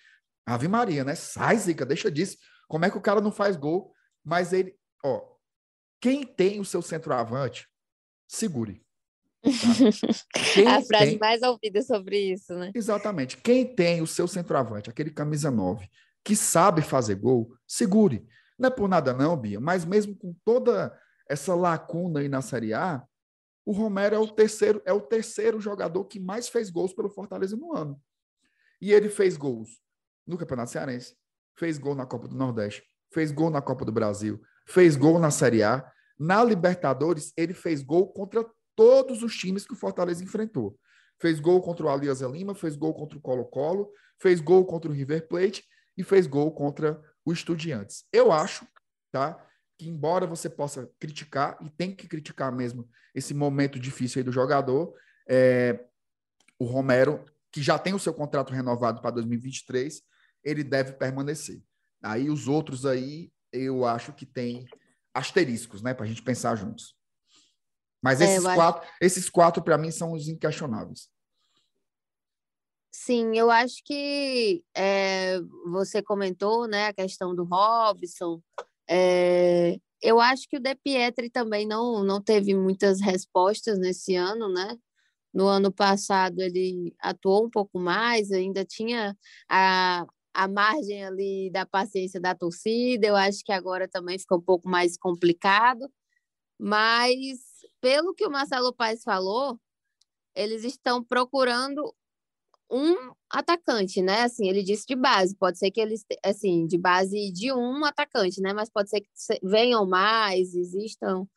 Ave 0.45 0.67
Maria, 0.67 1.03
né? 1.03 1.15
Sai, 1.15 1.57
Zica, 1.57 1.85
deixa 1.85 2.11
disso. 2.11 2.37
Como 2.67 2.83
é 2.83 2.89
que 2.89 2.97
o 2.97 3.01
cara 3.01 3.21
não 3.21 3.31
faz 3.31 3.55
gol? 3.55 3.93
Mas 4.23 4.53
ele, 4.53 4.75
ó, 5.03 5.21
quem 5.99 6.25
tem 6.25 6.59
o 6.59 6.65
seu 6.65 6.81
centroavante, 6.81 7.67
segure. 8.27 8.83
Tá? 9.41 10.77
a 10.77 10.81
frase 10.81 11.11
tem... 11.11 11.19
mais 11.19 11.41
ouvida 11.41 11.81
sobre 11.81 12.17
isso, 12.17 12.53
né? 12.53 12.71
Exatamente. 12.73 13.37
Quem 13.37 13.75
tem 13.75 14.01
o 14.01 14.07
seu 14.07 14.27
centroavante, 14.27 14.89
aquele 14.89 15.11
camisa 15.11 15.49
9, 15.51 15.87
que 16.23 16.35
sabe 16.35 16.81
fazer 16.81 17.15
gol, 17.15 17.53
segure. 17.67 18.25
Não 18.61 18.67
é 18.67 18.69
por 18.71 18.87
nada 18.87 19.11
não, 19.11 19.35
Bia, 19.35 19.59
mas 19.59 19.83
mesmo 19.83 20.15
com 20.15 20.35
toda 20.45 20.95
essa 21.27 21.55
lacuna 21.55 22.19
aí 22.19 22.29
na 22.29 22.43
Série 22.43 22.75
A, 22.75 23.03
o 23.65 23.71
Romero 23.71 24.15
é 24.15 24.19
o 24.19 24.27
terceiro, 24.27 24.79
é 24.85 24.93
o 24.93 25.01
terceiro 25.01 25.59
jogador 25.59 26.05
que 26.05 26.19
mais 26.19 26.47
fez 26.47 26.69
gols 26.69 26.93
pelo 26.93 27.09
Fortaleza 27.09 27.57
no 27.57 27.75
ano. 27.75 27.99
E 28.79 28.93
ele 28.93 29.09
fez 29.09 29.35
gols 29.35 29.81
no 30.27 30.37
Campeonato 30.37 30.69
Cearense, 30.69 31.15
fez 31.57 31.79
gol 31.79 31.95
na 31.95 32.05
Copa 32.05 32.27
do 32.27 32.35
Nordeste, 32.35 32.83
fez 33.11 33.31
gol 33.31 33.49
na 33.49 33.63
Copa 33.63 33.83
do 33.83 33.91
Brasil, 33.91 34.39
fez 34.67 34.95
gol 34.95 35.17
na 35.17 35.31
Série 35.31 35.63
A. 35.63 35.83
Na 36.19 36.43
Libertadores, 36.43 37.33
ele 37.35 37.55
fez 37.55 37.81
gol 37.81 38.13
contra 38.13 38.45
todos 38.75 39.23
os 39.23 39.35
times 39.35 39.65
que 39.65 39.73
o 39.73 39.77
Fortaleza 39.77 40.23
enfrentou. 40.23 40.77
Fez 41.19 41.39
gol 41.39 41.63
contra 41.63 41.87
o 41.87 41.89
Alianza 41.89 42.27
Lima, 42.27 42.53
fez 42.53 42.75
gol 42.75 42.93
contra 42.93 43.17
o 43.17 43.21
Colo-Colo, 43.21 43.89
fez 44.19 44.39
gol 44.39 44.63
contra 44.67 44.91
o 44.91 44.93
River 44.93 45.27
Plate 45.27 45.63
e 45.97 46.03
fez 46.03 46.27
gol 46.27 46.51
contra 46.51 47.01
o 47.25 47.31
Estudiantes. 47.31 48.05
Eu 48.11 48.31
acho, 48.31 48.67
tá? 49.11 49.45
Que 49.77 49.87
embora 49.87 50.25
você 50.25 50.49
possa 50.49 50.89
criticar, 50.99 51.57
e 51.61 51.69
tem 51.69 51.95
que 51.95 52.07
criticar 52.07 52.51
mesmo 52.51 52.87
esse 53.13 53.33
momento 53.33 53.79
difícil 53.79 54.19
aí 54.19 54.23
do 54.23 54.31
jogador, 54.31 54.93
é, 55.27 55.85
o 56.59 56.65
Romero, 56.65 57.25
que 57.51 57.61
já 57.61 57.77
tem 57.77 57.93
o 57.93 57.99
seu 57.99 58.13
contrato 58.13 58.53
renovado 58.53 59.01
para 59.01 59.11
2023, 59.11 60.01
ele 60.43 60.63
deve 60.63 60.93
permanecer. 60.93 61.61
Aí 62.01 62.29
os 62.29 62.47
outros 62.47 62.85
aí, 62.85 63.31
eu 63.51 63.85
acho 63.85 64.13
que 64.13 64.25
tem 64.25 64.65
asteriscos, 65.13 65.81
né, 65.81 65.93
para 65.93 66.05
a 66.05 66.07
gente 66.07 66.23
pensar 66.23 66.55
juntos. 66.55 66.95
Mas 68.01 68.19
é, 68.19 68.25
esses, 68.25 68.43
quatro, 68.43 68.81
acho... 68.81 68.97
esses 68.99 69.29
quatro, 69.29 69.63
para 69.63 69.77
mim, 69.77 69.91
são 69.91 70.13
os 70.13 70.27
inquestionáveis. 70.27 71.09
Sim, 72.93 73.37
eu 73.37 73.49
acho 73.49 73.81
que 73.85 74.63
é, 74.75 75.39
você 75.65 76.01
comentou 76.03 76.67
né, 76.67 76.87
a 76.87 76.93
questão 76.93 77.33
do 77.33 77.45
Robson. 77.45 78.41
É, 78.89 79.79
eu 80.01 80.19
acho 80.19 80.47
que 80.49 80.57
o 80.57 80.59
De 80.59 80.75
Pietri 80.75 81.29
também 81.29 81.65
não, 81.65 82.03
não 82.03 82.21
teve 82.21 82.53
muitas 82.53 82.99
respostas 82.99 83.79
nesse 83.79 84.15
ano, 84.15 84.49
né? 84.53 84.77
No 85.33 85.47
ano 85.47 85.71
passado 85.73 86.41
ele 86.41 86.95
atuou 86.99 87.45
um 87.45 87.49
pouco 87.49 87.79
mais, 87.79 88.31
ainda 88.31 88.65
tinha 88.65 89.17
a, 89.49 90.05
a 90.33 90.47
margem 90.49 91.05
ali 91.05 91.49
da 91.51 91.65
paciência 91.65 92.19
da 92.21 92.35
torcida. 92.35 93.07
Eu 93.07 93.15
acho 93.15 93.43
que 93.45 93.53
agora 93.53 93.87
também 93.87 94.19
fica 94.19 94.35
um 94.35 94.41
pouco 94.41 94.69
mais 94.69 94.97
complicado. 94.97 95.89
Mas, 96.59 97.39
pelo 97.81 98.13
que 98.15 98.25
o 98.25 98.31
Marcelo 98.31 98.73
Paes 98.73 99.03
falou, 99.03 99.59
eles 100.35 100.63
estão 100.63 101.03
procurando 101.03 101.93
um 102.71 103.11
atacante, 103.29 104.01
né? 104.01 104.21
Assim, 104.21 104.47
ele 104.47 104.63
disse 104.63 104.85
de 104.87 104.95
base. 104.95 105.35
Pode 105.35 105.57
ser 105.57 105.69
que 105.71 105.81
eles, 105.81 106.05
assim, 106.23 106.65
de 106.65 106.77
base 106.77 107.31
de 107.31 107.51
um 107.51 107.83
atacante, 107.83 108.41
né? 108.41 108.53
Mas 108.53 108.69
pode 108.69 108.89
ser 108.89 109.01
que 109.01 109.09
venham 109.43 109.85
mais, 109.85 110.55
existam 110.55 111.27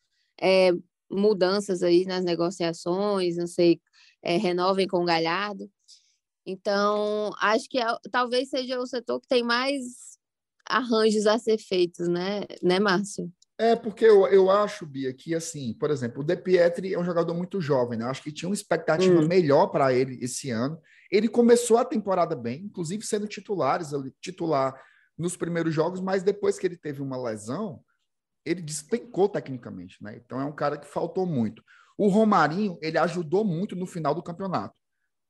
é, 0.41 0.71
mudanças 1.11 1.83
aí 1.83 2.05
nas 2.05 2.25
negociações, 2.25 3.37
não 3.37 3.47
sei, 3.47 3.81
é, 4.23 4.37
renovem 4.37 4.87
com 4.87 5.03
o 5.03 5.05
Galhardo. 5.05 5.71
Então, 6.47 7.33
acho 7.41 7.69
que 7.69 7.79
é, 7.79 7.87
talvez 8.11 8.51
seja 8.51 8.79
o 8.79 8.87
setor 8.87 9.21
que 9.21 9.29
tem 9.29 9.43
mais 9.43 10.15
arranjos 10.69 11.27
a 11.27 11.39
ser 11.39 11.59
feitos, 11.59 12.09
né, 12.09 12.43
né 12.63 12.79
Márcio? 12.79 13.31
É, 13.57 13.77
porque 13.77 14.05
eu, 14.05 14.27
eu 14.27 14.51
acho, 14.51 14.85
Bia, 14.85 15.13
que 15.13 15.35
assim, 15.35 15.73
por 15.75 15.91
exemplo, 15.91 16.23
o 16.23 16.25
De 16.25 16.37
Pietri 16.37 16.93
é 16.93 16.99
um 16.99 17.05
jogador 17.05 17.35
muito 17.35 17.61
jovem, 17.61 17.99
né? 17.99 18.05
Eu 18.05 18.09
acho 18.09 18.23
que 18.23 18.33
tinha 18.33 18.49
uma 18.49 18.55
expectativa 18.55 19.21
hum. 19.21 19.29
melhor 19.29 19.69
para 19.69 19.93
ele 19.93 20.19
esse 20.23 20.51
ano. 20.51 20.79
Ele 21.15 21.29
começou 21.29 21.79
a 21.79 21.85
temporada 21.85 22.35
bem, 22.35 22.65
inclusive 22.65 23.07
sendo 23.07 23.29
titulares, 23.29 23.91
titular 24.21 24.75
nos 25.17 25.37
primeiros 25.37 25.73
jogos, 25.73 26.01
mas 26.01 26.25
depois 26.25 26.59
que 26.59 26.67
ele 26.67 26.77
teve 26.77 27.01
uma 27.01 27.17
lesão, 27.17 27.81
ele 28.45 28.61
despencou 28.61 29.29
tecnicamente, 29.29 30.03
né? 30.03 30.17
Então 30.17 30.41
é 30.41 30.45
um 30.45 30.55
cara 30.55 30.77
que 30.77 30.89
faltou 30.89 31.25
muito. 31.25 31.63
O 31.97 32.09
Romarinho, 32.09 32.77
ele 32.83 32.99
ajudou 32.99 33.45
muito 33.45 33.77
no 33.77 33.87
final 33.87 34.13
do 34.13 34.25
campeonato. 34.25 34.75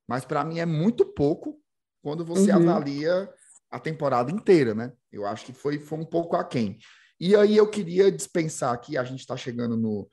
Mas 0.08 0.24
para 0.24 0.42
mim 0.42 0.58
é 0.58 0.64
muito 0.64 1.04
pouco 1.04 1.60
quando 2.02 2.24
você 2.24 2.50
uhum. 2.50 2.70
avalia 2.70 3.30
a 3.70 3.78
temporada 3.78 4.32
inteira, 4.32 4.74
né? 4.74 4.90
Eu 5.12 5.26
acho 5.26 5.44
que 5.44 5.52
foi, 5.52 5.78
foi 5.78 5.98
um 5.98 6.06
pouco 6.06 6.34
aquém. 6.34 6.78
E 7.20 7.36
aí 7.36 7.56
eu 7.56 7.68
queria 7.68 8.10
dispensar 8.10 8.72
aqui, 8.72 8.96
a 8.96 9.04
gente 9.04 9.20
está 9.20 9.36
chegando 9.36 9.76
no, 9.76 10.08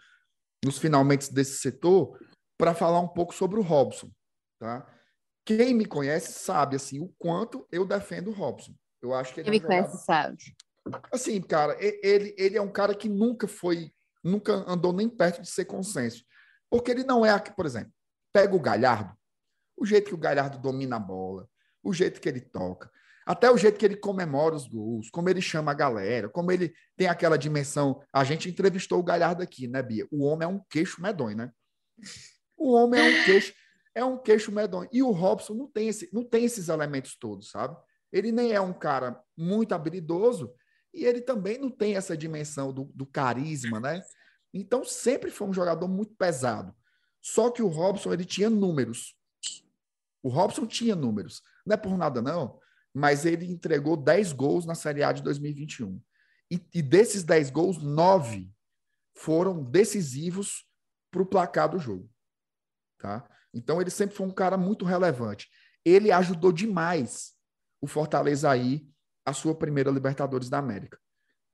nos 0.65 0.77
finalmente 0.77 1.33
desse 1.33 1.59
setor, 1.59 2.19
para 2.57 2.75
falar 2.75 2.99
um 2.99 3.07
pouco 3.07 3.33
sobre 3.33 3.57
o 3.57 3.63
Robson, 3.63 4.11
tá? 4.59 4.85
Quem 5.45 5.73
me 5.73 5.85
conhece 5.85 6.33
sabe, 6.33 6.75
assim, 6.75 6.99
o 6.99 7.13
quanto 7.17 7.67
eu 7.71 7.85
defendo 7.85 8.29
o 8.29 8.33
Robson. 8.33 8.73
Eu 9.01 9.13
acho 9.13 9.33
que 9.33 9.39
ele 9.39 9.49
Quem 9.49 9.59
me 9.59 9.65
conhece 9.65 9.97
sabe. 10.05 10.37
Assim, 11.11 11.41
cara, 11.41 11.75
ele, 11.79 12.35
ele 12.37 12.57
é 12.57 12.61
um 12.61 12.71
cara 12.71 12.95
que 12.95 13.09
nunca 13.09 13.47
foi, 13.47 13.91
nunca 14.23 14.53
andou 14.67 14.93
nem 14.93 15.09
perto 15.09 15.41
de 15.41 15.49
ser 15.49 15.65
consenso. 15.65 16.23
Porque 16.69 16.91
ele 16.91 17.03
não 17.03 17.25
é 17.25 17.31
aqui, 17.31 17.53
por 17.55 17.65
exemplo, 17.65 17.91
pega 18.33 18.55
o 18.55 18.59
Galhardo, 18.59 19.15
o 19.77 19.85
jeito 19.85 20.07
que 20.09 20.13
o 20.15 20.17
Galhardo 20.17 20.57
domina 20.59 20.95
a 20.95 20.99
bola, 20.99 21.47
o 21.83 21.93
jeito 21.93 22.21
que 22.21 22.29
ele 22.29 22.39
toca, 22.39 22.89
até 23.25 23.49
o 23.51 23.57
jeito 23.57 23.77
que 23.77 23.85
ele 23.85 23.95
comemora 23.95 24.55
os 24.55 24.67
gols, 24.67 25.09
como 25.09 25.29
ele 25.29 25.41
chama 25.41 25.71
a 25.71 25.75
galera, 25.75 26.29
como 26.29 26.51
ele 26.51 26.73
tem 26.95 27.07
aquela 27.07 27.37
dimensão. 27.37 28.01
A 28.11 28.23
gente 28.23 28.49
entrevistou 28.49 28.99
o 28.99 29.03
Galhardo 29.03 29.43
aqui, 29.43 29.67
né, 29.67 29.81
Bia? 29.81 30.07
O 30.11 30.23
homem 30.23 30.45
é 30.45 30.49
um 30.49 30.61
queixo 30.69 31.01
medonho, 31.01 31.37
né? 31.37 31.51
O 32.57 32.73
homem 32.73 32.99
é 32.99 33.03
um 33.03 33.25
queixo, 33.25 33.53
é 33.93 34.03
um 34.03 34.17
queixo 34.17 34.51
medonho. 34.51 34.89
E 34.91 35.03
o 35.03 35.11
Robson 35.11 35.53
não 35.53 35.67
tem, 35.67 35.87
esse, 35.87 36.09
não 36.13 36.23
tem 36.23 36.45
esses 36.45 36.69
elementos 36.69 37.15
todos, 37.15 37.49
sabe? 37.49 37.77
Ele 38.11 38.31
nem 38.31 38.51
é 38.51 38.61
um 38.61 38.73
cara 38.73 39.21
muito 39.37 39.73
habilidoso 39.73 40.53
e 40.93 41.05
ele 41.05 41.21
também 41.21 41.57
não 41.57 41.69
tem 41.69 41.95
essa 41.95 42.15
dimensão 42.15 42.73
do, 42.73 42.85
do 42.93 43.05
carisma, 43.05 43.79
né? 43.79 44.03
Então 44.53 44.83
sempre 44.83 45.31
foi 45.31 45.47
um 45.47 45.53
jogador 45.53 45.87
muito 45.87 46.13
pesado. 46.15 46.75
Só 47.21 47.49
que 47.49 47.61
o 47.61 47.67
Robson 47.67 48.11
ele 48.11 48.25
tinha 48.25 48.49
números. 48.49 49.15
O 50.23 50.29
Robson 50.29 50.65
tinha 50.65 50.95
números. 50.95 51.41
Não 51.65 51.73
é 51.73 51.77
por 51.77 51.97
nada, 51.97 52.21
não, 52.21 52.59
mas 52.93 53.25
ele 53.25 53.45
entregou 53.45 53.95
10 53.95 54.33
gols 54.33 54.65
na 54.65 54.75
Série 54.75 55.03
A 55.03 55.11
de 55.11 55.23
2021. 55.23 56.01
E, 56.49 56.59
e 56.73 56.81
desses 56.81 57.23
10 57.23 57.49
gols, 57.49 57.77
9 57.77 58.51
foram 59.15 59.63
decisivos 59.63 60.67
para 61.09 61.21
o 61.21 61.25
placar 61.25 61.69
do 61.69 61.79
jogo. 61.79 62.09
Tá? 62.97 63.27
Então, 63.53 63.81
ele 63.81 63.89
sempre 63.89 64.15
foi 64.15 64.25
um 64.25 64.31
cara 64.31 64.57
muito 64.57 64.85
relevante. 64.85 65.49
Ele 65.83 66.11
ajudou 66.11 66.51
demais 66.51 67.31
o 67.81 67.87
Fortaleza 67.87 68.49
aí 68.49 68.87
a 69.25 69.33
sua 69.33 69.55
primeira 69.55 69.91
Libertadores 69.91 70.49
da 70.49 70.57
América. 70.57 70.97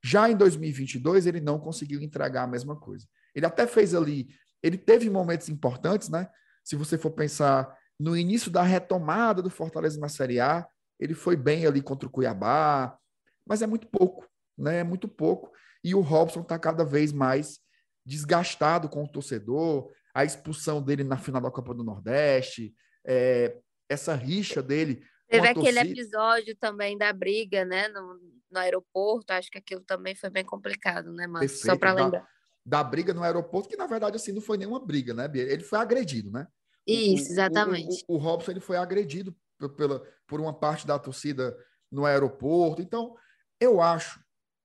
Já 0.03 0.29
em 0.29 0.35
2022, 0.35 1.25
ele 1.25 1.41
não 1.41 1.59
conseguiu 1.59 2.01
entregar 2.01 2.43
a 2.43 2.47
mesma 2.47 2.75
coisa. 2.75 3.05
Ele 3.33 3.45
até 3.45 3.65
fez 3.65 3.93
ali, 3.93 4.27
ele 4.61 4.77
teve 4.77 5.09
momentos 5.09 5.49
importantes, 5.49 6.09
né? 6.09 6.29
Se 6.63 6.75
você 6.75 6.97
for 6.97 7.11
pensar 7.11 7.75
no 7.99 8.15
início 8.15 8.51
da 8.51 8.61
retomada 8.61 9.41
do 9.41 9.49
Fortaleza 9.49 9.99
na 9.99 10.09
Série 10.09 10.39
A, 10.39 10.67
ele 10.99 11.13
foi 11.13 11.35
bem 11.35 11.65
ali 11.65 11.81
contra 11.81 12.07
o 12.07 12.11
Cuiabá, 12.11 12.97
mas 13.45 13.61
é 13.61 13.67
muito 13.67 13.87
pouco, 13.87 14.27
né? 14.57 14.79
É 14.79 14.83
muito 14.83 15.07
pouco. 15.07 15.51
E 15.83 15.95
o 15.95 16.01
Robson 16.01 16.41
está 16.41 16.57
cada 16.57 16.83
vez 16.83 17.11
mais 17.11 17.59
desgastado 18.05 18.87
com 18.89 19.03
o 19.03 19.07
torcedor, 19.07 19.91
a 20.17 20.25
expulsão 20.25 20.81
dele 20.81 21.03
na 21.03 21.15
final 21.15 21.39
da 21.39 21.51
Copa 21.51 21.75
do 21.75 21.83
Nordeste, 21.83 22.73
é, 23.05 23.55
essa 23.87 24.15
rixa 24.15 24.63
dele. 24.63 25.05
Teve 25.29 25.47
aquele 25.47 25.77
episódio 25.77 26.55
também 26.55 26.97
da 26.97 27.13
briga, 27.13 27.63
né, 27.63 27.87
no, 27.89 28.19
no 28.49 28.59
aeroporto. 28.59 29.31
Acho 29.31 29.51
que 29.51 29.59
aquilo 29.59 29.81
também 29.81 30.15
foi 30.15 30.31
bem 30.31 30.43
complicado, 30.43 31.13
né, 31.13 31.27
mano? 31.27 31.47
Só 31.47 31.77
para 31.77 31.93
lembrar. 31.93 32.21
Da, 32.65 32.81
da, 32.81 32.83
briga 32.83 33.13
no 33.13 33.21
aeroporto, 33.21 33.69
que 33.69 33.77
na 33.77 33.85
verdade 33.85 34.15
assim 34.15 34.31
não 34.31 34.41
foi 34.41 34.57
nenhuma 34.57 34.83
briga, 34.83 35.13
né, 35.13 35.27
Bia? 35.27 35.43
Ele 35.43 35.63
foi 35.63 35.77
agredido, 35.77 36.31
né? 36.31 36.47
Isso, 36.87 37.33
exatamente. 37.33 38.03
O, 38.07 38.15
o, 38.15 38.17
o, 38.17 38.19
o 38.19 38.23
Robson 38.23 38.49
ele 38.49 38.59
foi 38.59 38.77
agredido 38.77 39.37
pela, 39.77 40.01
por 40.25 40.41
uma 40.41 40.51
parte 40.51 40.87
da 40.87 40.97
torcida 40.97 41.55
no 41.91 42.07
aeroporto. 42.07 42.81
Então, 42.81 43.15
eu 43.59 43.79
acho 43.79 44.19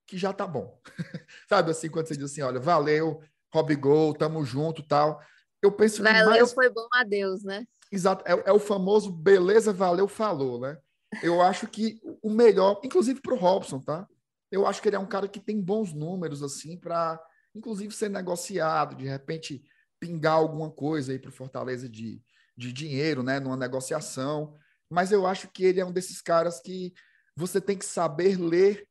que 0.07 0.17
já 0.17 0.33
tá 0.33 0.47
bom. 0.47 0.81
Sabe 1.47 1.73
assim, 1.73 1.91
quando 1.91 2.09
você 2.09 2.17
diz 2.17 2.33
assim, 2.33 2.41
olha, 2.41 2.59
valeu, 2.59 3.21
Rob 3.53 3.77
Gol, 3.77 4.15
tamo 4.15 4.43
junto 4.47 4.83
tal. 4.83 5.21
Eu 5.63 5.71
penso 5.71 6.03
valeu, 6.03 6.33
que 6.33 6.41
mais... 6.41 6.53
foi 6.53 6.69
bom 6.69 6.89
a 6.93 7.05
Deus, 7.05 7.45
né? 7.45 7.65
Exato, 7.91 8.25
é, 8.27 8.33
é, 8.49 8.53
o 8.53 8.59
famoso 8.59 9.13
beleza, 9.13 9.73
valeu, 9.73 10.09
falou, 10.09 10.61
né? 10.61 10.77
Eu 11.23 11.41
acho 11.43 11.67
que 11.69 12.01
o 12.23 12.31
melhor, 12.31 12.81
inclusive 12.83 13.21
para 13.21 13.35
o 13.35 13.39
Robson, 13.39 13.79
tá? 13.79 14.09
Eu 14.51 14.67
acho 14.67 14.81
que 14.83 14.89
ele 14.89 14.97
é 14.97 14.99
um 14.99 15.07
cara 15.07 15.29
que 15.29 15.39
tem 15.39 15.61
bons 15.61 15.93
números, 15.93 16.43
assim, 16.43 16.77
para 16.79 17.23
inclusive 17.55 17.95
ser 17.95 18.09
negociado, 18.09 18.97
de 18.97 19.07
repente 19.07 19.63
pingar 20.01 20.35
alguma 20.35 20.71
coisa 20.71 21.13
aí 21.13 21.19
para 21.19 21.29
o 21.29 21.35
Fortaleza 21.35 21.89
de, 21.89 22.21
de 22.57 22.73
dinheiro, 22.73 23.23
né? 23.23 23.39
Numa 23.39 23.57
negociação. 23.57 24.57
Mas 24.91 25.13
eu 25.13 25.27
acho 25.27 25.49
que 25.49 25.65
ele 25.65 25.81
é 25.81 25.85
um 25.85 25.93
desses 25.93 26.21
caras 26.21 26.61
que 26.61 26.93
você 27.37 27.61
tem 27.61 27.77
que 27.77 27.85
saber 27.85 28.39
ler 28.39 28.89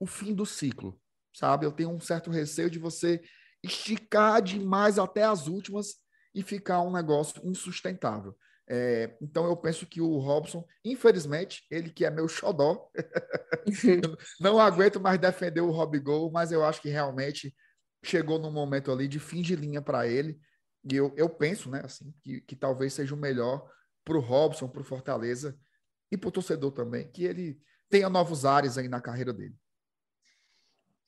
o 0.00 0.06
fim 0.06 0.34
do 0.34 0.46
ciclo, 0.46 0.98
sabe? 1.34 1.66
Eu 1.66 1.72
tenho 1.72 1.90
um 1.90 2.00
certo 2.00 2.30
receio 2.30 2.70
de 2.70 2.78
você 2.78 3.20
esticar 3.62 4.40
demais 4.40 4.98
até 4.98 5.24
as 5.24 5.46
últimas 5.46 5.96
e 6.34 6.42
ficar 6.42 6.82
um 6.82 6.92
negócio 6.92 7.40
insustentável. 7.44 8.36
É, 8.70 9.16
então 9.22 9.46
eu 9.46 9.56
penso 9.56 9.86
que 9.86 10.00
o 10.00 10.18
Robson, 10.18 10.64
infelizmente, 10.84 11.64
ele 11.70 11.90
que 11.90 12.04
é 12.04 12.10
meu 12.10 12.28
xodó, 12.28 12.90
não 14.38 14.60
aguento 14.60 15.00
mais 15.00 15.18
defender 15.18 15.62
o 15.62 15.70
Rob 15.70 15.98
Gol, 15.98 16.30
mas 16.30 16.52
eu 16.52 16.62
acho 16.62 16.82
que 16.82 16.90
realmente 16.90 17.54
chegou 18.04 18.38
num 18.38 18.52
momento 18.52 18.92
ali 18.92 19.08
de 19.08 19.18
fim 19.18 19.40
de 19.40 19.56
linha 19.56 19.80
para 19.80 20.06
ele. 20.06 20.38
E 20.90 20.94
eu, 20.94 21.12
eu 21.16 21.30
penso, 21.30 21.70
né, 21.70 21.80
assim, 21.82 22.14
que, 22.22 22.42
que 22.42 22.54
talvez 22.54 22.92
seja 22.92 23.14
o 23.14 23.18
melhor 23.18 23.68
para 24.04 24.16
o 24.16 24.20
Robson, 24.20 24.68
para 24.68 24.82
o 24.82 24.84
Fortaleza 24.84 25.58
e 26.10 26.16
para 26.16 26.28
o 26.28 26.32
torcedor 26.32 26.72
também, 26.72 27.10
que 27.10 27.24
ele 27.24 27.58
tenha 27.88 28.08
novos 28.08 28.44
ares 28.44 28.76
aí 28.76 28.88
na 28.88 29.00
carreira 29.00 29.32
dele. 29.32 29.54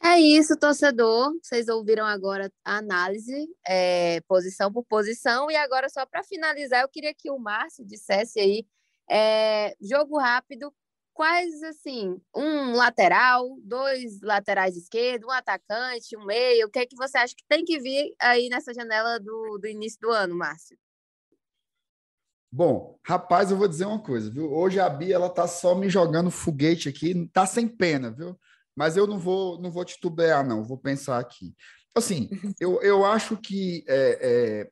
É 0.03 0.19
isso, 0.19 0.57
torcedor. 0.57 1.33
Vocês 1.43 1.69
ouviram 1.69 2.07
agora 2.07 2.51
a 2.65 2.79
análise, 2.79 3.49
é, 3.67 4.21
posição 4.23 4.73
por 4.73 4.83
posição. 4.85 5.51
E 5.51 5.57
agora, 5.57 5.89
só 5.91 6.07
para 6.07 6.23
finalizar, 6.23 6.83
eu 6.83 6.89
queria 6.89 7.15
que 7.15 7.31
o 7.31 7.39
Márcio 7.39 7.85
dissesse 7.85 8.41
aí, 8.41 8.67
é, 9.11 9.77
jogo 9.81 10.19
rápido, 10.19 10.73
quais, 11.13 11.63
assim, 11.65 12.19
um 12.35 12.73
lateral, 12.73 13.59
dois 13.63 14.23
laterais 14.23 14.75
esquerdos, 14.75 15.29
um 15.29 15.33
atacante, 15.33 16.17
um 16.17 16.25
meio, 16.25 16.67
o 16.67 16.71
que 16.71 16.79
é 16.79 16.87
que 16.87 16.97
você 16.97 17.19
acha 17.19 17.35
que 17.37 17.45
tem 17.47 17.63
que 17.63 17.79
vir 17.79 18.15
aí 18.19 18.49
nessa 18.49 18.73
janela 18.73 19.21
do, 19.21 19.59
do 19.59 19.67
início 19.67 20.01
do 20.01 20.11
ano, 20.11 20.35
Márcio? 20.35 20.79
Bom, 22.51 22.99
rapaz, 23.07 23.51
eu 23.51 23.57
vou 23.57 23.69
dizer 23.69 23.85
uma 23.85 24.03
coisa, 24.03 24.31
viu? 24.31 24.51
Hoje 24.51 24.81
a 24.81 24.89
Bia, 24.89 25.15
ela 25.15 25.29
tá 25.29 25.47
só 25.47 25.75
me 25.75 25.91
jogando 25.91 26.31
foguete 26.31 26.89
aqui, 26.89 27.29
tá 27.33 27.45
sem 27.45 27.69
pena, 27.69 28.11
viu? 28.11 28.37
Mas 28.77 28.97
eu 28.97 29.07
não 29.07 29.19
vou, 29.19 29.61
não 29.61 29.71
vou 29.71 29.85
titubear, 29.85 30.47
não. 30.47 30.65
Vou 30.65 30.79
pensar 30.79 31.19
aqui. 31.19 31.55
Assim, 31.95 32.29
eu, 32.61 32.81
eu 32.83 33.05
acho 33.05 33.37
que 33.37 33.85
é, 33.89 34.69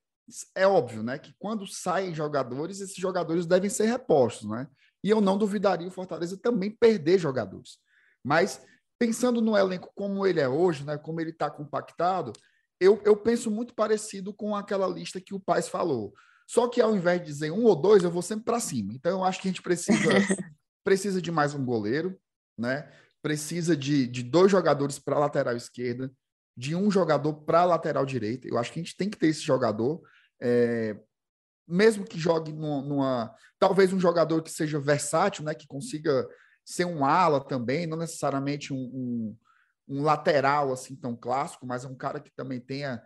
é, 0.55 0.63
é 0.63 0.67
óbvio, 0.67 1.03
né? 1.03 1.19
Que 1.19 1.35
quando 1.39 1.67
saem 1.67 2.15
jogadores, 2.15 2.81
esses 2.81 2.97
jogadores 2.97 3.47
devem 3.47 3.71
ser 3.71 3.87
repostos, 3.87 4.49
né? 4.49 4.67
E 5.03 5.11
eu 5.11 5.21
não 5.21 5.39
duvidaria 5.39 5.87
o 5.87 5.93
Fortaleza 5.93 6.37
também 6.37 6.71
perder 6.71 7.19
jogadores. 7.19 7.79
Mas 8.25 8.61
pensando 8.99 9.41
no 9.41 9.57
elenco 9.57 9.93
como 9.95 10.27
ele 10.27 10.41
é 10.41 10.49
hoje, 10.49 10.85
né? 10.85 10.99
Como 10.99 11.21
ele 11.21 11.31
está 11.31 11.51
compactado, 11.51 12.33
eu, 12.81 13.01
eu 13.05 13.17
penso 13.17 13.51
muito 13.51 13.75
parecido 13.75 14.33
com 14.33 14.55
aquela 14.55 14.87
lista 14.87 15.21
que 15.21 15.35
o 15.35 15.41
Paz 15.41 15.69
falou. 15.69 16.13
Só 16.49 16.67
que 16.67 16.81
ao 16.81 16.97
invés 16.97 17.21
de 17.21 17.27
dizer 17.27 17.51
um 17.51 17.65
ou 17.65 17.77
dois, 17.77 18.03
eu 18.03 18.11
vou 18.11 18.23
sempre 18.23 18.45
para 18.45 18.61
cima. 18.61 18.93
Então 18.95 19.13
eu 19.13 19.25
acho 19.25 19.41
que 19.41 19.49
a 19.49 19.51
gente 19.51 19.63
precisa 19.63 19.99
precisa 20.85 21.21
de 21.21 21.31
mais 21.31 21.55
um 21.55 21.65
goleiro, 21.65 22.19
né? 22.57 22.91
Precisa 23.23 23.77
de, 23.77 24.07
de 24.07 24.23
dois 24.23 24.51
jogadores 24.51 24.99
para 24.99 25.19
lateral 25.19 25.57
esquerda, 25.57 26.11
de 26.57 26.75
um 26.75 26.91
jogador 26.91 27.35
para 27.45 27.65
lateral 27.65 28.05
direita. 28.05 28.49
Eu 28.49 28.59
acho 28.59 28.73
que 28.73 28.81
a 28.81 28.83
gente 28.83 28.97
tem 28.97 29.09
que 29.09 29.19
ter 29.19 29.29
esse 29.29 29.43
jogador. 29.43 30.03
É, 30.41 30.97
mesmo 31.67 32.05
que 32.05 32.19
jogue 32.19 32.53
numa, 32.53 32.83
numa, 32.83 33.35
Talvez 33.59 33.93
um 33.93 34.01
jogador 34.01 34.43
que 34.43 34.51
seja 34.51 34.81
versátil, 34.81 35.45
né? 35.45 35.55
Que 35.55 35.67
consiga 35.67 36.27
ser 36.65 36.85
um 36.85 37.05
ala 37.05 37.41
também, 37.41 37.87
não 37.87 37.97
necessariamente 37.97 38.73
um, 38.73 38.77
um, 38.77 39.37
um 39.89 40.03
lateral 40.03 40.73
assim 40.73 40.95
tão 40.95 41.17
clássico, 41.17 41.67
mas 41.67 41.85
é 41.85 41.89
um 41.89 41.95
cara 41.95 42.21
que 42.21 42.31
também 42.31 42.61
tenha 42.61 43.03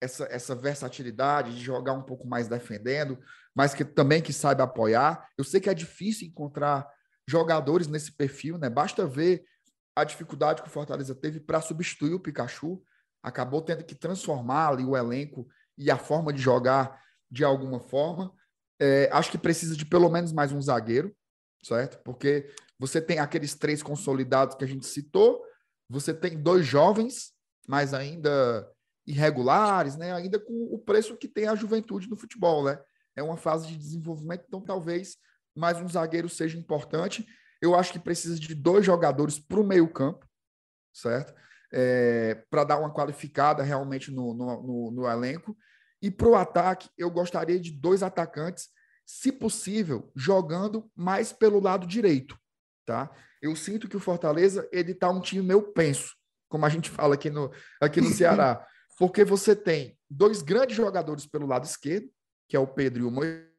essa, 0.00 0.24
essa 0.30 0.54
versatilidade 0.54 1.54
de 1.54 1.62
jogar 1.62 1.92
um 1.92 2.02
pouco 2.02 2.26
mais 2.26 2.48
defendendo, 2.48 3.18
mas 3.54 3.74
que 3.74 3.84
também 3.84 4.22
que 4.22 4.32
saiba 4.32 4.64
apoiar. 4.64 5.28
Eu 5.36 5.44
sei 5.44 5.60
que 5.60 5.68
é 5.68 5.74
difícil 5.74 6.28
encontrar 6.28 6.88
jogadores 7.28 7.86
nesse 7.86 8.12
perfil, 8.12 8.58
né? 8.58 8.70
Basta 8.70 9.06
ver 9.06 9.44
a 9.94 10.04
dificuldade 10.04 10.62
que 10.62 10.68
o 10.68 10.72
Fortaleza 10.72 11.14
teve 11.14 11.40
para 11.40 11.60
substituir 11.60 12.14
o 12.14 12.20
Pikachu, 12.20 12.82
acabou 13.22 13.60
tendo 13.60 13.84
que 13.84 13.94
transformar 13.94 14.68
ali 14.68 14.84
o 14.84 14.96
elenco 14.96 15.46
e 15.76 15.90
a 15.90 15.98
forma 15.98 16.32
de 16.32 16.40
jogar 16.40 17.00
de 17.30 17.44
alguma 17.44 17.80
forma. 17.80 18.32
É, 18.80 19.08
acho 19.12 19.30
que 19.30 19.38
precisa 19.38 19.76
de 19.76 19.84
pelo 19.84 20.08
menos 20.08 20.32
mais 20.32 20.52
um 20.52 20.60
zagueiro, 20.60 21.14
certo? 21.62 22.02
Porque 22.02 22.50
você 22.78 23.00
tem 23.00 23.18
aqueles 23.18 23.54
três 23.54 23.82
consolidados 23.82 24.56
que 24.56 24.64
a 24.64 24.68
gente 24.68 24.86
citou, 24.86 25.42
você 25.88 26.14
tem 26.14 26.40
dois 26.40 26.64
jovens, 26.64 27.32
mas 27.68 27.92
ainda 27.92 28.66
irregulares, 29.06 29.96
né? 29.96 30.12
Ainda 30.14 30.38
com 30.38 30.68
o 30.72 30.78
preço 30.78 31.16
que 31.16 31.28
tem 31.28 31.46
a 31.46 31.54
juventude 31.54 32.08
no 32.08 32.16
futebol, 32.16 32.64
né? 32.64 32.80
É 33.14 33.22
uma 33.22 33.36
fase 33.36 33.66
de 33.66 33.76
desenvolvimento, 33.76 34.44
então 34.46 34.62
talvez 34.62 35.16
mais 35.54 35.78
um 35.78 35.88
zagueiro 35.88 36.28
seja 36.28 36.56
importante. 36.56 37.26
Eu 37.60 37.74
acho 37.74 37.92
que 37.92 37.98
precisa 37.98 38.38
de 38.38 38.54
dois 38.54 38.84
jogadores 38.84 39.38
para 39.38 39.60
o 39.60 39.66
meio-campo, 39.66 40.26
certo? 40.94 41.34
É, 41.72 42.34
para 42.50 42.64
dar 42.64 42.78
uma 42.78 42.92
qualificada 42.92 43.62
realmente 43.62 44.10
no, 44.10 44.34
no, 44.34 44.62
no, 44.62 44.90
no 44.90 45.08
elenco. 45.08 45.56
E 46.02 46.10
para 46.10 46.28
o 46.28 46.34
ataque, 46.34 46.88
eu 46.96 47.10
gostaria 47.10 47.60
de 47.60 47.70
dois 47.70 48.02
atacantes, 48.02 48.68
se 49.04 49.30
possível, 49.30 50.10
jogando 50.16 50.90
mais 50.96 51.32
pelo 51.32 51.60
lado 51.60 51.86
direito. 51.86 52.38
Tá? 52.86 53.10
Eu 53.42 53.54
sinto 53.54 53.88
que 53.88 53.96
o 53.96 54.00
Fortaleza 54.00 54.68
ele 54.72 54.94
tá 54.94 55.10
um 55.10 55.20
time 55.20 55.42
meio 55.42 55.62
penso, 55.72 56.14
como 56.48 56.64
a 56.64 56.68
gente 56.68 56.88
fala 56.90 57.14
aqui 57.14 57.28
no, 57.28 57.52
aqui 57.80 58.00
no 58.00 58.10
Ceará, 58.10 58.66
porque 58.98 59.24
você 59.24 59.54
tem 59.54 59.98
dois 60.08 60.42
grandes 60.42 60.76
jogadores 60.76 61.26
pelo 61.26 61.46
lado 61.46 61.64
esquerdo, 61.64 62.10
que 62.48 62.56
é 62.56 62.60
o 62.60 62.66
Pedro 62.66 63.02
e 63.02 63.06
o 63.06 63.10
Moisés 63.10 63.49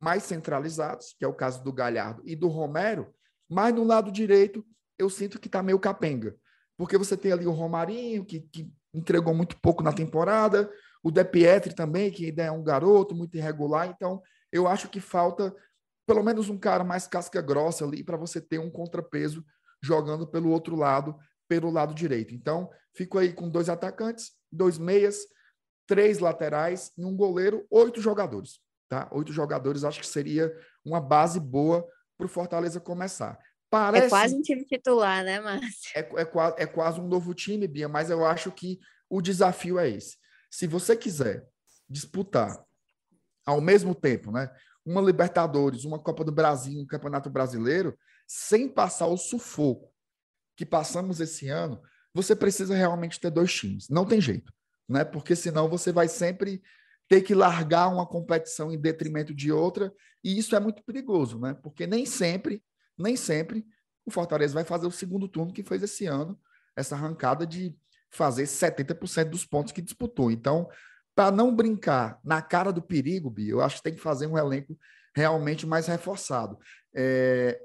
mais 0.00 0.22
centralizados, 0.22 1.14
que 1.18 1.24
é 1.24 1.28
o 1.28 1.34
caso 1.34 1.62
do 1.62 1.72
Galhardo 1.72 2.22
e 2.24 2.34
do 2.34 2.48
Romero, 2.48 3.12
mas 3.48 3.74
no 3.74 3.84
lado 3.84 4.10
direito 4.10 4.64
eu 4.98 5.10
sinto 5.10 5.38
que 5.38 5.48
está 5.48 5.62
meio 5.62 5.78
capenga. 5.78 6.34
Porque 6.76 6.96
você 6.96 7.16
tem 7.16 7.32
ali 7.32 7.46
o 7.46 7.52
Romarinho, 7.52 8.24
que, 8.24 8.40
que 8.40 8.72
entregou 8.94 9.34
muito 9.34 9.58
pouco 9.60 9.82
na 9.82 9.92
temporada, 9.92 10.70
o 11.02 11.10
De 11.10 11.24
Pietri 11.24 11.74
também, 11.74 12.10
que 12.10 12.26
ainda 12.26 12.44
é 12.44 12.50
um 12.50 12.62
garoto 12.62 13.14
muito 13.14 13.36
irregular, 13.36 13.88
então 13.88 14.22
eu 14.50 14.66
acho 14.66 14.88
que 14.88 15.00
falta 15.00 15.54
pelo 16.06 16.22
menos 16.22 16.48
um 16.48 16.58
cara 16.58 16.82
mais 16.82 17.06
casca 17.06 17.40
grossa 17.40 17.84
ali 17.84 18.02
para 18.02 18.16
você 18.16 18.40
ter 18.40 18.58
um 18.58 18.70
contrapeso 18.70 19.44
jogando 19.82 20.26
pelo 20.26 20.50
outro 20.50 20.74
lado, 20.74 21.16
pelo 21.48 21.70
lado 21.70 21.94
direito. 21.94 22.34
Então, 22.34 22.68
fico 22.94 23.18
aí 23.18 23.32
com 23.32 23.48
dois 23.48 23.68
atacantes, 23.68 24.32
dois 24.50 24.76
meias, 24.76 25.18
três 25.86 26.18
laterais 26.18 26.92
e 26.98 27.04
um 27.04 27.16
goleiro, 27.16 27.66
oito 27.70 28.00
jogadores. 28.00 28.60
Tá? 28.90 29.08
Oito 29.12 29.32
jogadores 29.32 29.84
acho 29.84 30.00
que 30.00 30.06
seria 30.06 30.52
uma 30.84 31.00
base 31.00 31.38
boa 31.38 31.88
para 32.18 32.26
o 32.26 32.28
Fortaleza 32.28 32.80
começar. 32.80 33.38
Parece, 33.70 34.06
é 34.06 34.08
quase 34.08 34.34
um 34.34 34.42
time 34.42 34.64
titular, 34.64 35.22
né, 35.22 35.38
Márcio? 35.38 35.92
É, 35.94 36.00
é, 36.00 36.62
é 36.64 36.66
quase 36.66 37.00
um 37.00 37.06
novo 37.06 37.32
time, 37.32 37.68
Bia, 37.68 37.88
mas 37.88 38.10
eu 38.10 38.26
acho 38.26 38.50
que 38.50 38.80
o 39.08 39.22
desafio 39.22 39.78
é 39.78 39.88
esse. 39.88 40.16
Se 40.50 40.66
você 40.66 40.96
quiser 40.96 41.46
disputar 41.88 42.60
ao 43.46 43.60
mesmo 43.60 43.94
tempo, 43.94 44.32
né, 44.32 44.50
uma 44.84 45.00
Libertadores, 45.00 45.84
uma 45.84 46.00
Copa 46.00 46.24
do 46.24 46.32
Brasil, 46.32 46.80
um 46.80 46.86
Campeonato 46.86 47.30
Brasileiro, 47.30 47.96
sem 48.26 48.68
passar 48.68 49.06
o 49.06 49.16
sufoco 49.16 49.92
que 50.56 50.66
passamos 50.66 51.20
esse 51.20 51.48
ano, 51.48 51.80
você 52.12 52.34
precisa 52.34 52.74
realmente 52.74 53.20
ter 53.20 53.30
dois 53.30 53.54
times. 53.54 53.88
Não 53.88 54.04
tem 54.04 54.20
jeito, 54.20 54.52
né? 54.88 55.04
Porque 55.04 55.36
senão 55.36 55.68
você 55.68 55.92
vai 55.92 56.08
sempre 56.08 56.60
ter 57.10 57.22
que 57.22 57.34
largar 57.34 57.88
uma 57.88 58.06
competição 58.06 58.70
em 58.70 58.78
detrimento 58.78 59.34
de 59.34 59.50
outra, 59.50 59.92
e 60.22 60.38
isso 60.38 60.54
é 60.54 60.60
muito 60.60 60.80
perigoso, 60.84 61.40
né? 61.40 61.54
Porque 61.60 61.84
nem 61.84 62.06
sempre, 62.06 62.62
nem 62.96 63.16
sempre 63.16 63.66
o 64.06 64.12
Fortaleza 64.12 64.54
vai 64.54 64.62
fazer 64.62 64.86
o 64.86 64.92
segundo 64.92 65.26
turno 65.26 65.52
que 65.52 65.64
fez 65.64 65.82
esse 65.82 66.06
ano, 66.06 66.38
essa 66.76 66.94
arrancada 66.94 67.44
de 67.44 67.76
fazer 68.12 68.44
70% 68.44 69.24
dos 69.28 69.44
pontos 69.44 69.72
que 69.72 69.82
disputou. 69.82 70.30
Então, 70.30 70.70
para 71.12 71.32
não 71.32 71.52
brincar 71.52 72.20
na 72.22 72.40
cara 72.40 72.72
do 72.72 72.80
perigo, 72.80 73.28
Bi, 73.28 73.48
eu 73.48 73.60
acho 73.60 73.78
que 73.78 73.82
tem 73.82 73.94
que 73.94 74.00
fazer 74.00 74.28
um 74.28 74.38
elenco 74.38 74.78
realmente 75.12 75.66
mais 75.66 75.88
reforçado. 75.88 76.56
É, 76.94 77.60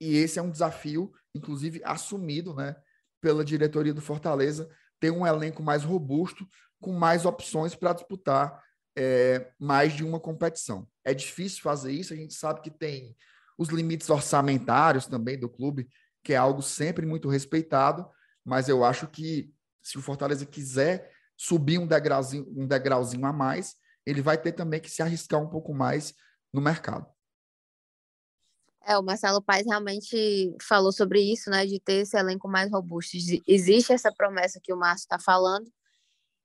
e 0.00 0.16
esse 0.16 0.38
é 0.38 0.42
um 0.42 0.50
desafio, 0.50 1.12
inclusive, 1.34 1.82
assumido 1.84 2.54
né, 2.54 2.76
pela 3.20 3.44
diretoria 3.44 3.92
do 3.92 4.00
Fortaleza, 4.00 4.70
ter 5.00 5.10
um 5.10 5.26
elenco 5.26 5.60
mais 5.60 5.82
robusto, 5.82 6.46
com 6.80 6.92
mais 6.92 7.26
opções 7.26 7.74
para 7.74 7.92
disputar 7.92 8.64
é, 8.96 9.52
mais 9.58 9.92
de 9.92 10.04
uma 10.04 10.18
competição. 10.18 10.88
É 11.04 11.12
difícil 11.12 11.62
fazer 11.62 11.92
isso, 11.92 12.12
a 12.12 12.16
gente 12.16 12.34
sabe 12.34 12.62
que 12.62 12.70
tem 12.70 13.14
os 13.58 13.68
limites 13.68 14.10
orçamentários 14.10 15.06
também 15.06 15.38
do 15.38 15.48
clube, 15.48 15.88
que 16.22 16.32
é 16.32 16.36
algo 16.36 16.62
sempre 16.62 17.06
muito 17.06 17.28
respeitado, 17.28 18.08
mas 18.44 18.68
eu 18.68 18.84
acho 18.84 19.06
que 19.06 19.52
se 19.82 19.98
o 19.98 20.02
Fortaleza 20.02 20.44
quiser 20.44 21.10
subir 21.36 21.78
um 21.78 21.86
degrauzinho, 21.86 22.46
um 22.56 22.66
degrauzinho 22.66 23.24
a 23.26 23.32
mais, 23.32 23.76
ele 24.04 24.22
vai 24.22 24.38
ter 24.38 24.52
também 24.52 24.80
que 24.80 24.90
se 24.90 25.02
arriscar 25.02 25.40
um 25.40 25.48
pouco 25.48 25.74
mais 25.74 26.14
no 26.52 26.60
mercado. 26.60 27.06
É, 28.84 28.96
o 28.96 29.02
Marcelo 29.02 29.42
Paes 29.42 29.66
realmente 29.66 30.54
falou 30.62 30.92
sobre 30.92 31.20
isso, 31.20 31.50
né, 31.50 31.66
de 31.66 31.80
ter 31.80 32.02
esse 32.02 32.16
elenco 32.16 32.48
mais 32.48 32.70
robusto. 32.70 33.16
Existe 33.46 33.92
essa 33.92 34.12
promessa 34.12 34.60
que 34.62 34.72
o 34.72 34.76
Márcio 34.76 35.04
está 35.04 35.18
falando, 35.18 35.68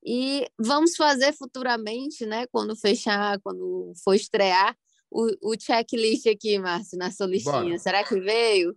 e 0.04 0.48
vamos 0.60 0.96
fazer 0.96 1.34
futuramente, 1.34 2.26
né, 2.26 2.48
quando 2.48 2.76
fechar, 2.76 3.40
quando 3.42 3.94
for 4.04 4.14
estrear, 4.14 4.76
o, 5.12 5.52
o 5.52 5.60
checklist 5.60 6.26
aqui, 6.28 6.58
Márcio, 6.58 6.98
na 6.98 7.12
sua 7.12 7.28
listinha. 7.28 7.62
Bora. 7.62 7.78
Será 7.78 8.04
que 8.04 8.18
veio? 8.20 8.76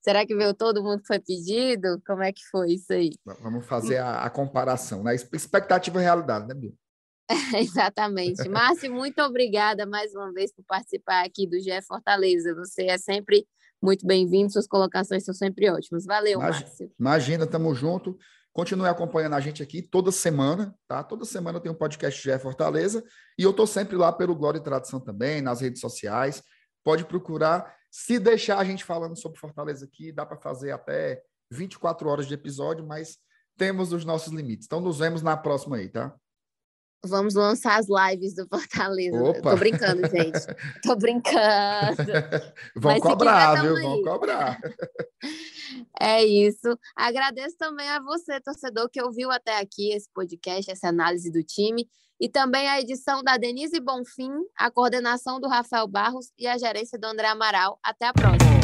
Será 0.00 0.24
que 0.24 0.34
veio 0.34 0.54
todo 0.54 0.82
mundo 0.82 1.00
que 1.00 1.08
foi 1.08 1.18
pedido? 1.18 2.00
Como 2.06 2.22
é 2.22 2.32
que 2.32 2.44
foi 2.50 2.74
isso 2.74 2.92
aí? 2.92 3.10
Vamos 3.42 3.66
fazer 3.66 3.96
a, 3.96 4.22
a 4.22 4.30
comparação, 4.30 5.02
né? 5.02 5.14
Expectativa 5.14 6.00
e 6.00 6.04
realidade, 6.04 6.46
né, 6.46 6.54
Bia? 6.54 6.72
exatamente. 7.58 8.48
Márcio, 8.48 8.92
muito 8.92 9.20
obrigada 9.20 9.84
mais 9.84 10.14
uma 10.14 10.32
vez 10.32 10.52
por 10.52 10.64
participar 10.64 11.24
aqui 11.24 11.48
do 11.48 11.58
GE 11.58 11.82
Fortaleza. 11.82 12.54
Você 12.54 12.84
é 12.84 12.96
sempre 12.96 13.44
muito 13.82 14.06
bem-vindo, 14.06 14.52
suas 14.52 14.68
colocações 14.68 15.24
são 15.24 15.34
sempre 15.34 15.68
ótimas. 15.68 16.04
Valeu, 16.04 16.38
Imagina, 16.38 16.66
Márcio. 16.66 16.92
Imagina, 16.98 17.46
tamo 17.46 17.74
junto. 17.74 18.16
Continue 18.56 18.88
acompanhando 18.88 19.34
a 19.34 19.40
gente 19.40 19.62
aqui 19.62 19.82
toda 19.82 20.10
semana, 20.10 20.74
tá? 20.88 21.04
Toda 21.04 21.26
semana 21.26 21.60
tem 21.60 21.70
um 21.70 21.74
podcast 21.74 22.22
GE 22.22 22.38
Fortaleza 22.38 23.04
e 23.38 23.42
eu 23.42 23.52
tô 23.52 23.66
sempre 23.66 23.96
lá 23.96 24.10
pelo 24.10 24.34
Glória 24.34 24.56
e 24.56 24.62
Tradição 24.62 24.98
também, 24.98 25.42
nas 25.42 25.60
redes 25.60 25.78
sociais. 25.78 26.42
Pode 26.82 27.04
procurar. 27.04 27.76
Se 27.90 28.18
deixar 28.18 28.56
a 28.56 28.64
gente 28.64 28.82
falando 28.82 29.14
sobre 29.14 29.38
Fortaleza 29.38 29.84
aqui, 29.84 30.10
dá 30.10 30.24
para 30.24 30.38
fazer 30.38 30.70
até 30.70 31.20
24 31.50 32.08
horas 32.08 32.26
de 32.26 32.32
episódio, 32.32 32.82
mas 32.82 33.18
temos 33.58 33.92
os 33.92 34.06
nossos 34.06 34.32
limites. 34.32 34.64
Então 34.64 34.80
nos 34.80 35.00
vemos 35.00 35.20
na 35.20 35.36
próxima 35.36 35.76
aí, 35.76 35.90
tá? 35.90 36.16
Vamos 37.04 37.34
lançar 37.34 37.78
as 37.78 37.88
lives 37.88 38.34
do 38.34 38.48
Fortaleza. 38.48 39.22
Opa. 39.22 39.50
Tô 39.50 39.56
brincando, 39.58 40.00
gente. 40.08 40.40
Tô 40.82 40.96
brincando. 40.96 42.02
Vão 42.74 42.98
cobrar, 43.00 43.60
viu? 43.60 43.74
Vão 43.82 44.02
cobrar. 44.02 44.58
É 46.00 46.24
isso. 46.24 46.78
Agradeço 46.94 47.56
também 47.56 47.88
a 47.88 48.00
você, 48.00 48.40
torcedor, 48.40 48.88
que 48.90 49.02
ouviu 49.02 49.30
até 49.30 49.58
aqui 49.58 49.92
esse 49.92 50.08
podcast, 50.12 50.70
essa 50.70 50.88
análise 50.88 51.30
do 51.30 51.42
time. 51.42 51.88
E 52.18 52.28
também 52.28 52.66
a 52.68 52.80
edição 52.80 53.22
da 53.22 53.36
Denise 53.36 53.78
Bonfim, 53.78 54.32
a 54.56 54.70
coordenação 54.70 55.38
do 55.38 55.48
Rafael 55.48 55.86
Barros 55.86 56.32
e 56.38 56.46
a 56.46 56.56
gerência 56.56 56.98
do 56.98 57.06
André 57.06 57.28
Amaral. 57.28 57.78
Até 57.82 58.06
a 58.06 58.12
próxima. 58.12 58.55